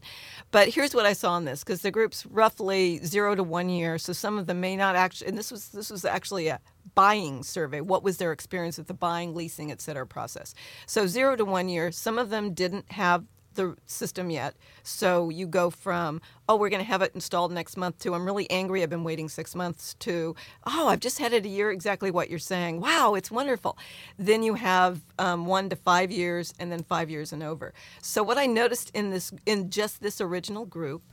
But 0.51 0.69
here's 0.69 0.95
what 0.95 1.05
I 1.05 1.13
saw 1.13 1.35
in 1.37 1.43
this, 1.43 1.63
because 1.63 1.81
the 1.81 1.91
group's 1.91 2.25
roughly 2.25 2.99
zero 3.03 3.35
to 3.35 3.43
one 3.43 3.67
year. 3.69 3.97
So, 3.97 4.13
some 4.13 4.39
of 4.39 4.47
them 4.47 4.61
may 4.61 4.77
not 4.77 4.95
actually, 4.95 5.27
and 5.27 5.37
this 5.37 5.51
was 5.51 5.69
this 5.69 5.89
was 5.89 6.05
actually 6.05 6.47
a 6.47 6.61
buying 6.95 7.43
survey. 7.43 7.81
What 7.81 8.03
was 8.03 8.17
their 8.17 8.31
experience 8.31 8.77
with 8.77 8.87
the 8.87 8.93
buying, 8.93 9.35
leasing, 9.35 9.71
et 9.71 9.81
cetera 9.81 10.07
process? 10.07 10.53
So, 10.85 11.05
zero 11.05 11.35
to 11.35 11.43
one 11.43 11.67
year. 11.67 11.91
Some 11.91 12.17
of 12.17 12.29
them 12.29 12.53
didn't 12.53 12.89
have 12.93 13.25
the 13.53 13.75
system 13.85 14.29
yet. 14.29 14.55
So 14.83 15.29
you 15.29 15.47
go 15.47 15.69
from, 15.69 16.21
oh, 16.47 16.55
we're 16.57 16.69
going 16.69 16.83
to 16.83 16.87
have 16.87 17.01
it 17.01 17.13
installed 17.15 17.51
next 17.51 17.77
month 17.77 17.99
to, 17.99 18.13
I'm 18.13 18.25
really 18.25 18.49
angry, 18.49 18.83
I've 18.83 18.89
been 18.89 19.03
waiting 19.03 19.29
six 19.29 19.55
months, 19.55 19.95
to, 19.99 20.35
oh, 20.65 20.87
I've 20.87 20.99
just 20.99 21.19
had 21.19 21.33
it 21.33 21.45
a 21.45 21.49
year, 21.49 21.71
exactly 21.71 22.11
what 22.11 22.29
you're 22.29 22.39
saying. 22.39 22.81
Wow, 22.81 23.13
it's 23.15 23.31
wonderful. 23.31 23.77
Then 24.17 24.43
you 24.43 24.55
have 24.55 25.01
um, 25.17 25.45
one 25.45 25.69
to 25.69 25.75
five 25.75 26.11
years, 26.11 26.53
and 26.59 26.71
then 26.71 26.83
five 26.83 27.09
years 27.09 27.33
and 27.33 27.41
over. 27.43 27.73
So 28.01 28.23
what 28.23 28.37
I 28.37 28.45
noticed 28.45 28.91
in 28.93 29.09
this, 29.09 29.31
in 29.45 29.69
just 29.69 30.01
this 30.01 30.19
original 30.19 30.65
group, 30.65 31.03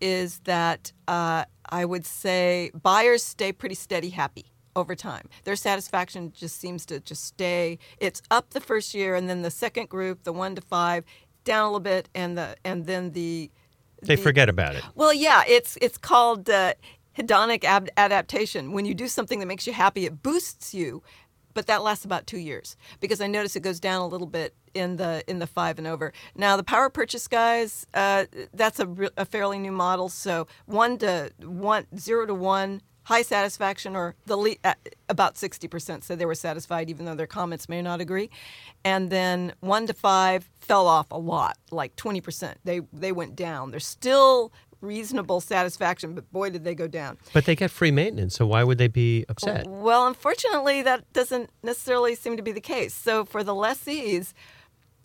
is 0.00 0.40
that 0.40 0.92
uh, 1.06 1.44
I 1.68 1.84
would 1.84 2.04
say 2.04 2.72
buyers 2.74 3.22
stay 3.22 3.52
pretty 3.52 3.76
steady 3.76 4.10
happy 4.10 4.46
over 4.74 4.94
time. 4.94 5.28
Their 5.44 5.54
satisfaction 5.54 6.32
just 6.34 6.58
seems 6.58 6.86
to 6.86 6.98
just 6.98 7.24
stay. 7.24 7.78
It's 7.98 8.22
up 8.30 8.50
the 8.50 8.60
first 8.60 8.94
year, 8.94 9.14
and 9.14 9.28
then 9.28 9.42
the 9.42 9.50
second 9.50 9.88
group, 9.88 10.24
the 10.24 10.32
one 10.32 10.54
to 10.54 10.60
five, 10.60 11.04
down 11.44 11.62
a 11.62 11.66
little 11.66 11.80
bit, 11.80 12.08
and 12.14 12.36
the 12.36 12.56
and 12.64 12.86
then 12.86 13.12
the 13.12 13.50
they 14.02 14.16
the, 14.16 14.22
forget 14.22 14.48
about 14.48 14.74
it. 14.74 14.82
Well, 14.94 15.12
yeah, 15.12 15.42
it's 15.46 15.78
it's 15.80 15.98
called 15.98 16.50
uh, 16.50 16.74
hedonic 17.16 17.64
ab- 17.64 17.90
adaptation. 17.96 18.72
When 18.72 18.84
you 18.84 18.94
do 18.94 19.08
something 19.08 19.38
that 19.38 19.46
makes 19.46 19.66
you 19.66 19.72
happy, 19.72 20.06
it 20.06 20.22
boosts 20.22 20.74
you, 20.74 21.02
but 21.54 21.66
that 21.66 21.82
lasts 21.82 22.04
about 22.04 22.26
two 22.26 22.38
years 22.38 22.76
because 23.00 23.20
I 23.20 23.26
notice 23.26 23.56
it 23.56 23.60
goes 23.60 23.80
down 23.80 24.00
a 24.00 24.06
little 24.06 24.26
bit 24.26 24.54
in 24.74 24.96
the 24.96 25.22
in 25.26 25.38
the 25.38 25.46
five 25.46 25.78
and 25.78 25.86
over. 25.86 26.12
Now 26.34 26.56
the 26.56 26.64
power 26.64 26.90
purchase 26.90 27.28
guys, 27.28 27.86
uh, 27.94 28.26
that's 28.52 28.80
a, 28.80 28.88
a 29.16 29.24
fairly 29.24 29.58
new 29.58 29.72
model. 29.72 30.08
So 30.08 30.46
one 30.66 30.98
to 30.98 31.32
one 31.40 31.86
zero 31.96 32.26
to 32.26 32.34
one 32.34 32.82
high 33.04 33.22
satisfaction 33.22 33.96
or 33.96 34.14
the 34.26 34.36
le- 34.36 34.56
uh, 34.64 34.74
about 35.08 35.34
60% 35.34 36.04
said 36.04 36.18
they 36.18 36.26
were 36.26 36.34
satisfied 36.34 36.88
even 36.90 37.04
though 37.04 37.14
their 37.14 37.26
comments 37.26 37.68
may 37.68 37.82
not 37.82 38.00
agree. 38.00 38.30
And 38.84 39.10
then 39.10 39.52
1 39.60 39.86
to 39.88 39.94
5 39.94 40.50
fell 40.60 40.86
off 40.86 41.06
a 41.10 41.18
lot 41.18 41.58
like 41.70 41.96
20% 41.96 42.54
they 42.64 42.80
they 42.92 43.12
went 43.12 43.36
down. 43.36 43.70
They're 43.70 43.80
still 43.80 44.52
reasonable 44.80 45.40
satisfaction 45.40 46.14
but 46.14 46.30
boy 46.32 46.50
did 46.50 46.64
they 46.64 46.74
go 46.74 46.88
down. 46.88 47.18
But 47.32 47.44
they 47.44 47.54
get 47.54 47.70
free 47.70 47.90
maintenance 47.90 48.34
so 48.34 48.46
why 48.46 48.64
would 48.64 48.78
they 48.78 48.88
be 48.88 49.24
upset? 49.28 49.66
Well 49.66 50.06
unfortunately 50.06 50.82
that 50.82 51.12
doesn't 51.12 51.50
necessarily 51.62 52.14
seem 52.14 52.36
to 52.36 52.42
be 52.42 52.52
the 52.52 52.60
case. 52.60 52.94
So 52.94 53.24
for 53.24 53.42
the 53.44 53.54
lessees 53.54 54.34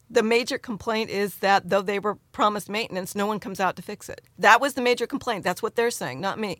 the 0.09 0.23
major 0.23 0.57
complaint 0.57 1.09
is 1.09 1.37
that 1.37 1.69
though 1.69 1.81
they 1.81 1.99
were 1.99 2.15
promised 2.31 2.69
maintenance, 2.69 3.13
no 3.15 3.25
one 3.25 3.39
comes 3.39 3.59
out 3.59 3.75
to 3.75 3.81
fix 3.81 4.07
it. 4.07 4.21
That 4.39 4.61
was 4.61 4.73
the 4.73 4.81
major 4.81 5.05
complaint. 5.05 5.43
That's 5.43 5.61
what 5.61 5.75
they're 5.75 5.91
saying, 5.91 6.21
not 6.21 6.39
me. 6.39 6.59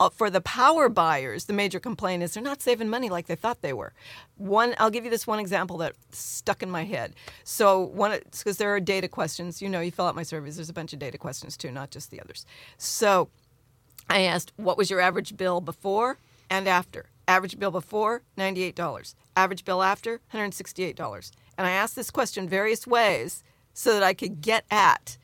Uh, 0.00 0.10
for 0.10 0.30
the 0.30 0.40
power 0.40 0.88
buyers, 0.88 1.44
the 1.44 1.52
major 1.52 1.80
complaint 1.80 2.22
is 2.22 2.34
they're 2.34 2.42
not 2.42 2.62
saving 2.62 2.88
money 2.88 3.08
like 3.08 3.26
they 3.26 3.34
thought 3.34 3.62
they 3.62 3.72
were. 3.72 3.92
One, 4.36 4.74
I'll 4.78 4.90
give 4.90 5.04
you 5.04 5.10
this 5.10 5.26
one 5.26 5.38
example 5.38 5.78
that 5.78 5.94
stuck 6.10 6.62
in 6.62 6.70
my 6.70 6.84
head. 6.84 7.14
So 7.44 7.80
one, 7.80 8.18
because 8.30 8.58
there 8.58 8.74
are 8.74 8.80
data 8.80 9.08
questions. 9.08 9.62
You 9.62 9.68
know, 9.68 9.80
you 9.80 9.90
fill 9.90 10.06
out 10.06 10.16
my 10.16 10.22
surveys. 10.22 10.56
There's 10.56 10.68
a 10.68 10.74
bunch 10.74 10.92
of 10.92 10.98
data 10.98 11.18
questions 11.18 11.56
too, 11.56 11.70
not 11.70 11.90
just 11.90 12.10
the 12.10 12.20
others. 12.20 12.46
So 12.78 13.28
I 14.10 14.22
asked, 14.22 14.52
what 14.56 14.76
was 14.78 14.90
your 14.90 15.00
average 15.00 15.36
bill 15.36 15.60
before 15.60 16.18
and 16.50 16.66
after? 16.68 17.06
Average 17.28 17.58
bill 17.58 17.70
before, 17.70 18.22
$98. 18.38 19.14
Average 19.36 19.64
bill 19.64 19.82
after, 19.82 20.20
$168. 20.32 21.30
And 21.58 21.66
I 21.66 21.72
asked 21.72 21.96
this 21.96 22.10
question 22.10 22.48
various 22.48 22.86
ways 22.86 23.42
so 23.74 23.92
that 23.92 24.02
I 24.02 24.14
could 24.14 24.40
get 24.40 24.64
at 24.70 25.18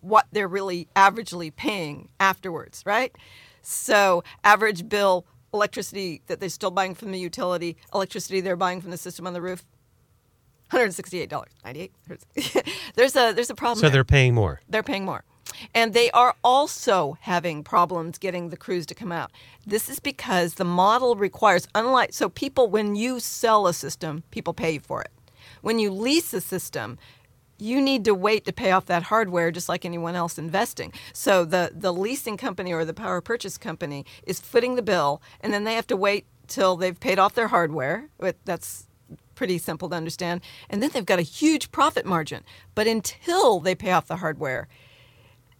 what 0.00 0.26
they're 0.32 0.48
really 0.48 0.88
averagely 0.96 1.54
paying 1.54 2.08
afterwards, 2.18 2.82
right? 2.86 3.14
So, 3.60 4.24
average 4.42 4.88
bill 4.88 5.26
electricity 5.52 6.22
that 6.28 6.40
they're 6.40 6.48
still 6.48 6.70
buying 6.70 6.94
from 6.94 7.12
the 7.12 7.18
utility, 7.18 7.76
electricity 7.92 8.40
they're 8.40 8.56
buying 8.56 8.80
from 8.80 8.92
the 8.92 8.96
system 8.96 9.26
on 9.26 9.32
the 9.32 9.42
roof, 9.42 9.64
$168, 10.70 11.44
98 11.64 11.92
There's 12.94 13.16
a 13.16 13.32
there's 13.32 13.50
a 13.50 13.54
problem. 13.54 13.78
So 13.78 13.82
there. 13.82 13.90
they're 13.90 14.04
paying 14.04 14.34
more. 14.34 14.60
They're 14.68 14.84
paying 14.84 15.04
more. 15.04 15.24
And 15.74 15.92
they 15.92 16.10
are 16.12 16.36
also 16.44 17.18
having 17.20 17.64
problems 17.64 18.18
getting 18.18 18.48
the 18.48 18.56
crews 18.56 18.86
to 18.86 18.94
come 18.94 19.10
out. 19.10 19.32
This 19.66 19.88
is 19.88 19.98
because 19.98 20.54
the 20.54 20.64
model 20.64 21.16
requires, 21.16 21.66
unlike, 21.74 22.12
so 22.12 22.28
people, 22.28 22.68
when 22.68 22.94
you 22.94 23.20
sell 23.20 23.66
a 23.66 23.74
system, 23.74 24.22
people 24.30 24.54
pay 24.54 24.72
you 24.72 24.80
for 24.80 25.02
it. 25.02 25.10
When 25.62 25.78
you 25.78 25.90
lease 25.90 26.32
a 26.32 26.40
system, 26.40 26.98
you 27.58 27.80
need 27.80 28.04
to 28.06 28.14
wait 28.14 28.44
to 28.46 28.52
pay 28.52 28.70
off 28.70 28.86
that 28.86 29.04
hardware 29.04 29.50
just 29.50 29.68
like 29.68 29.84
anyone 29.84 30.14
else 30.14 30.38
investing. 30.38 30.92
So 31.12 31.44
the, 31.44 31.72
the 31.74 31.92
leasing 31.92 32.36
company 32.36 32.72
or 32.72 32.84
the 32.84 32.94
power 32.94 33.20
purchase 33.20 33.58
company 33.58 34.06
is 34.26 34.40
footing 34.40 34.76
the 34.76 34.82
bill, 34.82 35.20
and 35.40 35.52
then 35.52 35.64
they 35.64 35.74
have 35.74 35.86
to 35.88 35.96
wait 35.96 36.26
till 36.46 36.76
they've 36.76 36.98
paid 36.98 37.18
off 37.18 37.34
their 37.34 37.48
hardware. 37.48 38.08
That's 38.44 38.86
pretty 39.34 39.58
simple 39.58 39.88
to 39.88 39.96
understand. 39.96 40.42
And 40.68 40.82
then 40.82 40.90
they've 40.92 41.06
got 41.06 41.18
a 41.18 41.22
huge 41.22 41.70
profit 41.70 42.04
margin. 42.04 42.44
But 42.74 42.86
until 42.86 43.60
they 43.60 43.74
pay 43.74 43.92
off 43.92 44.06
the 44.06 44.16
hardware, 44.16 44.68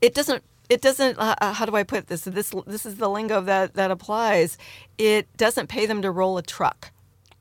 it 0.01 0.15
doesn't 0.15 0.43
it 0.69 0.81
doesn't 0.81 1.19
uh, 1.19 1.35
uh 1.41 1.53
how 1.53 1.67
do 1.67 1.75
i 1.75 1.83
put 1.83 2.07
this 2.07 2.23
this 2.23 2.55
this 2.67 2.87
is 2.87 2.97
the 2.97 3.09
lingo 3.09 3.41
that 3.41 3.75
that 3.75 3.91
applies 3.91 4.57
it 4.99 5.27
doesn't 5.37 5.67
pay 5.67 5.85
them 5.85 6.01
to 6.01 6.11
roll 6.11 6.39
a 6.39 6.43
truck 6.43 6.93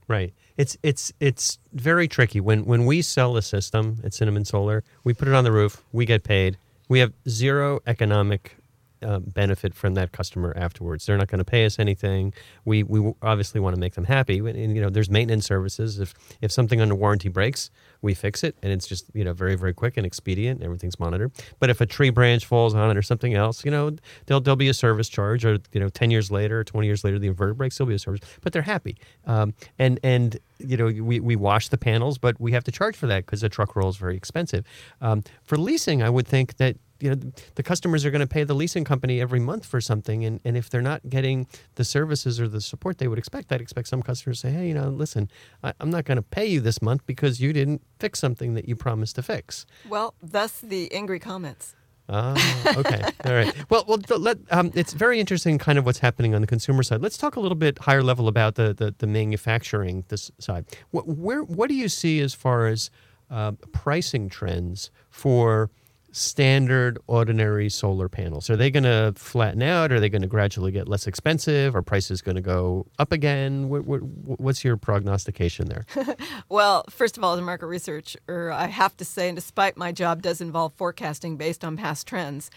right 0.07 0.33
it's 0.59 0.77
it's 0.83 1.13
it's 1.21 1.57
very 1.71 2.09
tricky 2.09 2.41
when 2.41 2.65
when 2.65 2.85
we 2.85 3.01
sell 3.01 3.37
a 3.37 3.41
system 3.41 4.01
at 4.03 4.13
Cinnamon 4.13 4.43
Solar. 4.43 4.83
We 5.05 5.13
put 5.13 5.29
it 5.29 5.33
on 5.33 5.45
the 5.45 5.53
roof. 5.53 5.81
We 5.93 6.05
get 6.05 6.23
paid. 6.25 6.57
We 6.89 6.99
have 6.99 7.13
zero 7.29 7.79
economic 7.87 8.57
uh, 9.01 9.19
benefit 9.19 9.73
from 9.73 9.93
that 9.95 10.11
customer 10.11 10.53
afterwards. 10.55 11.05
They're 11.05 11.17
not 11.17 11.27
going 11.27 11.39
to 11.39 11.45
pay 11.45 11.65
us 11.65 11.79
anything. 11.79 12.33
We 12.65 12.83
we 12.83 13.13
obviously 13.21 13.61
want 13.61 13.75
to 13.75 13.79
make 13.79 13.95
them 13.95 14.05
happy. 14.05 14.39
And, 14.39 14.75
you 14.75 14.81
know, 14.81 14.89
there's 14.89 15.09
maintenance 15.09 15.45
services. 15.45 15.99
If 15.99 16.13
if 16.41 16.51
something 16.51 16.81
under 16.81 16.95
warranty 16.95 17.29
breaks, 17.29 17.69
we 18.01 18.13
fix 18.13 18.43
it, 18.43 18.55
and 18.61 18.71
it's 18.71 18.87
just 18.87 19.05
you 19.13 19.23
know 19.23 19.33
very 19.33 19.55
very 19.55 19.73
quick 19.73 19.97
and 19.97 20.05
expedient. 20.05 20.63
Everything's 20.63 20.99
monitored. 20.99 21.31
But 21.59 21.69
if 21.69 21.81
a 21.81 21.85
tree 21.85 22.09
branch 22.09 22.45
falls 22.45 22.73
on 22.75 22.89
it 22.89 22.97
or 22.97 23.01
something 23.01 23.33
else, 23.33 23.65
you 23.65 23.71
know, 23.71 23.95
there'll 24.25 24.41
there'll 24.41 24.55
be 24.55 24.69
a 24.69 24.73
service 24.73 25.09
charge, 25.09 25.45
or 25.45 25.57
you 25.71 25.79
know, 25.79 25.89
ten 25.89 26.11
years 26.11 26.31
later 26.31 26.59
or 26.59 26.63
twenty 26.63 26.87
years 26.87 27.03
later, 27.03 27.19
the 27.19 27.29
inverter 27.29 27.55
breaks. 27.55 27.77
There'll 27.77 27.89
be 27.89 27.95
a 27.95 27.99
service, 27.99 28.21
but 28.41 28.53
they're 28.53 28.61
happy. 28.61 28.97
Um, 29.25 29.53
and 29.77 29.99
and 30.03 30.39
you 30.59 30.77
know, 30.77 30.87
we, 30.87 31.19
we 31.19 31.35
wash 31.35 31.69
the 31.69 31.77
panels, 31.77 32.17
but 32.17 32.39
we 32.39 32.51
have 32.51 32.63
to 32.65 32.71
charge 32.71 32.95
for 32.95 33.07
that 33.07 33.25
because 33.25 33.41
the 33.41 33.49
truck 33.49 33.75
roll 33.75 33.89
is 33.89 33.97
very 33.97 34.15
expensive. 34.15 34.65
Um, 35.01 35.23
for 35.43 35.57
leasing, 35.57 36.03
I 36.03 36.09
would 36.09 36.27
think 36.27 36.57
that 36.57 36.75
you 36.99 37.09
know 37.09 37.31
the 37.55 37.63
customers 37.63 38.05
are 38.05 38.11
going 38.11 38.21
to 38.21 38.27
pay 38.27 38.43
the 38.43 38.53
leasing 38.53 38.83
company 38.83 39.21
every 39.21 39.39
month 39.39 39.65
for 39.65 39.81
something, 39.81 40.25
and, 40.25 40.39
and 40.43 40.57
if 40.57 40.69
they're 40.69 40.81
not 40.81 41.07
getting 41.09 41.47
the 41.75 41.83
services 41.83 42.39
or 42.39 42.47
the 42.47 42.61
support 42.61 42.97
they 42.97 43.07
would 43.07 43.19
expect, 43.19 43.51
I'd 43.51 43.61
expect 43.61 43.87
some 43.87 44.01
customers 44.01 44.41
to 44.41 44.47
say, 44.47 44.53
hey, 44.53 44.67
you 44.67 44.73
know, 44.73 44.89
listen, 44.89 45.29
I, 45.63 45.73
I'm 45.79 45.89
not 45.89 46.05
going 46.05 46.17
to 46.17 46.21
pay 46.21 46.45
you 46.45 46.59
this 46.61 46.81
month 46.81 47.05
because 47.05 47.39
you 47.39 47.53
didn't 47.53 47.81
fix 47.99 48.19
something 48.19 48.53
that 48.53 48.67
you 48.67 48.75
promised 48.75 49.15
to 49.15 49.23
fix. 49.23 49.65
Well, 49.87 50.13
thus 50.21 50.59
the 50.59 50.91
angry 50.93 51.19
comments. 51.19 51.75
Ah, 52.11 52.77
okay. 52.77 53.01
All 53.25 53.33
right. 53.33 53.53
Well, 53.69 53.85
well, 53.87 53.99
let, 54.17 54.39
um, 54.49 54.71
it's 54.73 54.93
very 54.93 55.19
interesting, 55.19 55.59
kind 55.59 55.77
of 55.77 55.85
what's 55.85 55.99
happening 55.99 56.33
on 56.33 56.41
the 56.41 56.47
consumer 56.47 56.81
side. 56.81 57.01
Let's 57.01 57.17
talk 57.17 57.35
a 57.35 57.39
little 57.39 57.55
bit 57.55 57.77
higher 57.77 58.01
level 58.01 58.27
about 58.27 58.55
the 58.55 58.73
the, 58.73 58.95
the 58.97 59.07
manufacturing 59.07 60.05
this 60.07 60.31
side. 60.39 60.65
What, 60.89 61.07
where 61.07 61.43
what 61.43 61.69
do 61.69 61.75
you 61.75 61.87
see 61.87 62.19
as 62.21 62.33
far 62.33 62.65
as 62.65 62.89
uh, 63.29 63.51
pricing 63.71 64.27
trends 64.27 64.89
for 65.11 65.69
standard 66.11 66.97
ordinary 67.07 67.69
solar 67.69 68.09
panels? 68.09 68.49
Are 68.49 68.55
they 68.55 68.71
going 68.71 68.83
to 68.83 69.13
flatten 69.15 69.61
out? 69.61 69.91
Are 69.91 69.99
they 69.99 70.09
going 70.09 70.21
to 70.21 70.27
gradually 70.27 70.71
get 70.71 70.87
less 70.87 71.07
expensive? 71.07 71.75
Are 71.75 71.81
prices 71.81 72.21
going 72.21 72.35
to 72.35 72.41
go 72.41 72.87
up 72.97 73.11
again? 73.11 73.69
What, 73.69 73.85
what, 73.85 73.99
what's 73.99 74.63
your 74.63 74.77
prognostication 74.77 75.67
there? 75.67 75.85
well, 76.49 76.85
first 76.89 77.17
of 77.17 77.23
all, 77.23 77.33
as 77.33 77.39
a 77.39 77.43
market 77.43 77.67
researcher, 77.67 78.51
I 78.51 78.67
have 78.67 78.95
to 78.97 79.05
say, 79.05 79.29
and 79.29 79.35
despite 79.35 79.77
my 79.77 79.91
job 79.91 80.21
does 80.21 80.41
involve 80.41 80.73
forecasting 80.73 81.37
based 81.37 81.63
on 81.63 81.77
past 81.77 82.07
trends, 82.07 82.49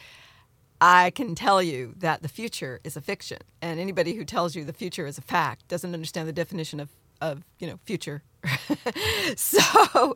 I 0.81 1.11
can 1.11 1.35
tell 1.35 1.63
you 1.63 1.95
that 1.99 2.23
the 2.23 2.29
future 2.29 2.81
is 2.83 2.97
a 2.97 3.01
fiction. 3.01 3.39
And 3.61 3.79
anybody 3.79 4.15
who 4.15 4.25
tells 4.25 4.57
you 4.57 4.65
the 4.65 4.73
future 4.73 5.07
is 5.07 5.19
a 5.19 5.23
fact 5.23 5.69
doesn't 5.69 5.95
understand 5.95 6.29
the 6.29 6.33
definition 6.33 6.81
of, 6.81 6.89
of 7.21 7.45
you 7.59 7.69
know, 7.69 7.79
future 7.85 8.23
so, 9.37 10.15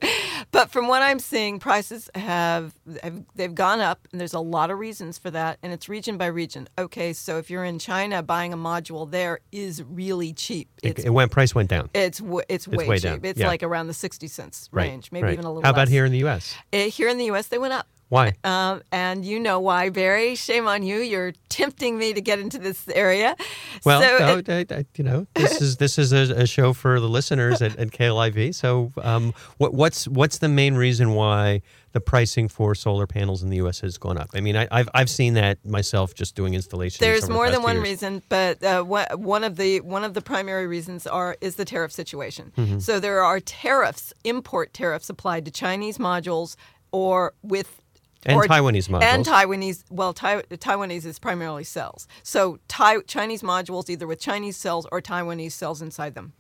but 0.51 0.71
from 0.71 0.89
what 0.89 1.03
I'm 1.03 1.19
seeing, 1.19 1.59
prices 1.59 2.11
have, 2.15 2.75
have, 3.03 3.23
they've 3.35 3.55
gone 3.55 3.81
up, 3.81 4.09
and 4.11 4.21
there's 4.21 4.35
a 4.35 4.41
lot 4.41 4.71
of 4.71 4.79
reasons 4.79 5.19
for 5.19 5.31
that, 5.31 5.59
and 5.63 5.73
it's 5.73 5.89
region 5.89 6.17
by 6.19 6.27
region. 6.27 6.69
Okay, 6.79 7.13
so 7.13 7.39
if 7.39 7.51
you're 7.51 7.65
in 7.65 7.79
China, 7.79 8.23
buying 8.23 8.53
a 8.53 8.57
module 8.57 9.11
there 9.11 9.41
is 9.53 9.83
really 9.83 10.33
cheap. 10.33 10.69
It's, 10.83 11.05
it, 11.05 11.11
went 11.11 11.31
price 11.31 11.55
went 11.55 11.71
down. 11.71 11.89
It's 11.95 12.21
it's, 12.21 12.67
it's 12.67 12.69
way, 12.69 12.89
way, 12.89 12.97
cheap. 12.97 13.03
Down. 13.05 13.21
It's 13.23 13.41
yeah. 13.41 13.47
like 13.47 13.63
around 13.63 13.87
the 13.87 13.95
sixty 13.95 14.29
cents 14.29 14.69
range, 14.73 15.07
right, 15.07 15.13
maybe 15.13 15.25
right. 15.25 15.33
even 15.35 15.45
a 15.45 15.49
little. 15.49 15.63
Bit. 15.63 15.67
How 15.67 15.73
about 15.73 15.83
less. 15.83 15.91
here 15.91 16.05
in 16.05 16.13
the 16.13 16.19
U.S.? 16.19 16.55
Uh, 16.73 16.79
here 16.79 17.09
in 17.09 17.19
the 17.19 17.27
U.S., 17.27 17.47
they 17.49 17.59
went 17.59 17.75
up. 17.75 17.87
Why? 18.09 18.35
Um, 18.45 18.83
and 18.93 19.25
you 19.25 19.41
know 19.41 19.59
why, 19.59 19.89
Barry. 19.89 20.37
Shame 20.37 20.69
on 20.69 20.85
you. 20.85 20.99
You're 20.99 21.33
tempting 21.49 21.99
me 21.99 22.13
to 22.13 22.21
get 22.21 22.39
into 22.39 22.59
this 22.59 22.89
area. 22.89 23.37
Well, 23.85 24.01
so 24.01 24.19
no, 24.19 24.39
it, 24.39 24.49
I, 24.49 24.77
I, 24.77 24.87
you 24.97 25.03
know, 25.03 25.27
this 25.35 25.61
is 25.61 25.77
this 25.79 25.99
is 25.99 26.13
a, 26.13 26.43
a 26.43 26.47
show 26.47 26.73
for 26.73 27.01
the 27.01 27.09
listeners 27.09 27.61
at, 27.63 27.77
at 27.77 27.89
KLIV. 27.89 28.55
So, 28.55 28.93
um, 29.03 29.35
what, 29.59 29.75
what's 29.75 30.07
what's 30.07 30.39
the 30.39 30.49
main 30.49 30.77
reason 30.77 31.15
why 31.15 31.63
the 31.93 32.01
pricing 32.01 32.49
for 32.49 32.75
solar 32.75 33.07
panels 33.07 33.43
in 33.43 33.51
the 33.51 33.57
U.S. 33.57 33.81
has 33.81 33.99
gone 33.99 34.19
up? 34.19 34.31
I 34.35 34.41
mean, 34.41 34.57
I, 34.57 34.69
have 34.71 34.89
I've 34.95 35.11
seen 35.11 35.35
that 35.35 35.65
myself 35.65 36.15
just 36.15 36.37
doing 36.37 36.55
installations. 36.55 37.01
There's 37.01 37.29
more 37.29 37.47
the 37.47 37.55
than 37.55 37.63
one 37.63 37.77
years. 37.77 37.89
reason, 37.89 38.23
but 38.29 38.63
uh, 38.63 38.85
one 38.85 39.43
of 39.43 39.57
the 39.57 39.81
one 39.81 40.05
of 40.05 40.15
the 40.15 40.23
primary 40.23 40.69
reasons 40.69 41.09
are 41.09 41.37
is 41.41 41.57
the 41.57 41.65
tariff 41.65 41.91
situation. 41.91 42.53
Mm-hmm. 42.57 42.79
So 42.79 43.01
there 43.01 43.25
are 43.25 43.41
tariffs, 43.41 44.15
import 44.23 44.73
tariffs 44.73 45.11
applied 45.11 45.45
to 45.47 45.51
Chinese 45.51 45.99
modules 45.99 46.55
or 46.93 47.35
with 47.43 47.83
and 48.27 48.37
or, 48.37 48.45
Taiwanese 48.45 48.89
modules. 48.89 49.03
And 49.03 49.25
Taiwanese, 49.25 49.85
well, 49.91 50.13
tai, 50.13 50.43
Taiwanese 50.43 51.07
is 51.07 51.19
primarily 51.19 51.65
cells. 51.65 52.07
So 52.23 52.59
tai, 52.69 53.01
Chinese 53.03 53.43
modules 53.43 53.89
either 53.89 54.07
with 54.07 54.21
Chinese 54.21 54.57
cells 54.57 54.87
or 54.91 55.01
Taiwanese 55.01 55.53
cells 55.53 55.81
inside 55.81 56.15
them. 56.15 56.33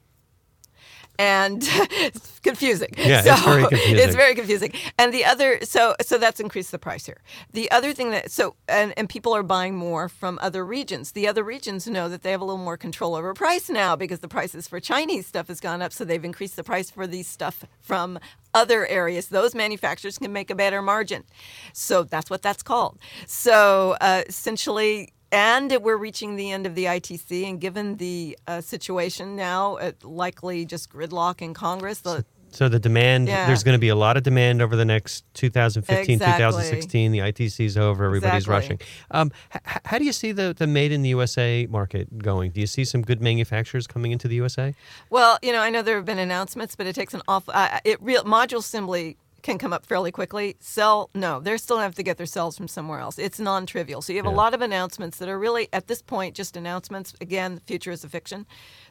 And 1.18 1.62
it's 1.64 2.40
confusing. 2.42 2.90
Yeah, 2.98 3.22
so 3.22 3.30
it's 3.32 3.44
very 3.44 3.66
confusing. 3.68 3.98
It's 3.98 4.14
very 4.14 4.34
confusing. 4.34 4.72
And 4.98 5.14
the 5.14 5.24
other, 5.24 5.60
so 5.62 5.94
so 6.02 6.18
that's 6.18 6.40
increased 6.40 6.72
the 6.72 6.78
price 6.78 7.06
here. 7.06 7.22
The 7.52 7.70
other 7.70 7.94
thing 7.94 8.10
that, 8.10 8.30
so 8.30 8.56
and 8.68 8.92
and 8.98 9.08
people 9.08 9.34
are 9.34 9.42
buying 9.42 9.74
more 9.74 10.10
from 10.10 10.38
other 10.42 10.62
regions. 10.62 11.12
The 11.12 11.26
other 11.26 11.42
regions 11.42 11.86
know 11.86 12.10
that 12.10 12.22
they 12.22 12.32
have 12.32 12.42
a 12.42 12.44
little 12.44 12.62
more 12.62 12.76
control 12.76 13.14
over 13.14 13.32
price 13.32 13.70
now 13.70 13.96
because 13.96 14.20
the 14.20 14.28
prices 14.28 14.68
for 14.68 14.78
Chinese 14.78 15.26
stuff 15.26 15.48
has 15.48 15.58
gone 15.58 15.80
up. 15.80 15.92
So 15.94 16.04
they've 16.04 16.22
increased 16.22 16.56
the 16.56 16.64
price 16.64 16.90
for 16.90 17.06
these 17.06 17.26
stuff 17.26 17.64
from 17.80 18.18
other 18.56 18.86
areas, 18.86 19.28
those 19.28 19.54
manufacturers 19.54 20.18
can 20.18 20.32
make 20.32 20.50
a 20.50 20.54
better 20.54 20.80
margin. 20.80 21.24
So 21.72 22.02
that's 22.02 22.30
what 22.30 22.42
that's 22.42 22.62
called. 22.62 22.98
So 23.26 23.96
uh, 24.00 24.22
essentially, 24.26 25.12
and 25.30 25.76
we're 25.82 25.98
reaching 25.98 26.36
the 26.36 26.50
end 26.50 26.66
of 26.66 26.74
the 26.74 26.86
ITC, 26.86 27.48
and 27.48 27.60
given 27.60 27.96
the 27.96 28.38
uh, 28.46 28.60
situation 28.62 29.36
now, 29.36 29.76
likely 30.02 30.64
just 30.64 30.90
gridlock 30.90 31.42
in 31.42 31.52
Congress, 31.52 32.00
the 32.00 32.24
so 32.56 32.68
the 32.70 32.78
demand, 32.78 33.28
yeah. 33.28 33.46
there's 33.46 33.62
going 33.62 33.74
to 33.74 33.78
be 33.78 33.88
a 33.88 33.94
lot 33.94 34.16
of 34.16 34.22
demand 34.22 34.62
over 34.62 34.76
the 34.76 34.84
next 34.84 35.24
2015, 35.34 36.14
exactly. 36.14 36.44
2016. 36.44 37.12
The 37.12 37.18
ITC's 37.18 37.76
over. 37.76 38.04
Everybody's 38.06 38.44
exactly. 38.44 38.54
rushing. 38.54 38.78
Um, 39.10 39.30
h- 39.54 39.60
how 39.84 39.98
do 39.98 40.04
you 40.04 40.12
see 40.12 40.32
the, 40.32 40.54
the 40.56 40.66
made 40.66 40.90
in 40.90 41.02
the 41.02 41.10
USA 41.10 41.66
market 41.68 42.18
going? 42.18 42.52
Do 42.52 42.60
you 42.60 42.66
see 42.66 42.84
some 42.84 43.02
good 43.02 43.20
manufacturers 43.20 43.86
coming 43.86 44.12
into 44.12 44.26
the 44.26 44.36
USA? 44.36 44.74
Well, 45.10 45.38
you 45.42 45.52
know, 45.52 45.60
I 45.60 45.68
know 45.68 45.82
there 45.82 45.96
have 45.96 46.06
been 46.06 46.18
announcements, 46.18 46.74
but 46.76 46.86
it 46.86 46.94
takes 46.94 47.12
an 47.12 47.22
awful. 47.28 47.52
Uh, 47.54 47.78
it 47.84 48.00
real 48.00 48.24
module 48.24 48.58
assembly 48.58 49.18
can 49.42 49.58
come 49.58 49.72
up 49.72 49.86
fairly 49.86 50.10
quickly. 50.10 50.56
Cell, 50.58 51.08
no, 51.14 51.38
they're 51.38 51.56
still 51.58 51.78
have 51.78 51.94
to 51.94 52.02
get 52.02 52.16
their 52.16 52.26
cells 52.26 52.56
from 52.56 52.66
somewhere 52.66 52.98
else. 52.98 53.16
It's 53.16 53.38
non-trivial. 53.38 54.02
So 54.02 54.12
you 54.12 54.18
have 54.18 54.26
Yeah. 54.26 54.32
a 54.32 54.34
lot 54.34 54.54
of 54.54 54.60
announcements 54.60 55.18
that 55.18 55.28
are 55.28 55.38
really 55.38 55.68
at 55.72 55.86
this 55.86 56.02
point 56.02 56.34
just 56.34 56.56
announcements. 56.56 57.14
Again, 57.20 57.54
the 57.54 57.60
future 57.60 57.92
is 57.92 58.02
a 58.02 58.08
fiction. 58.08 58.44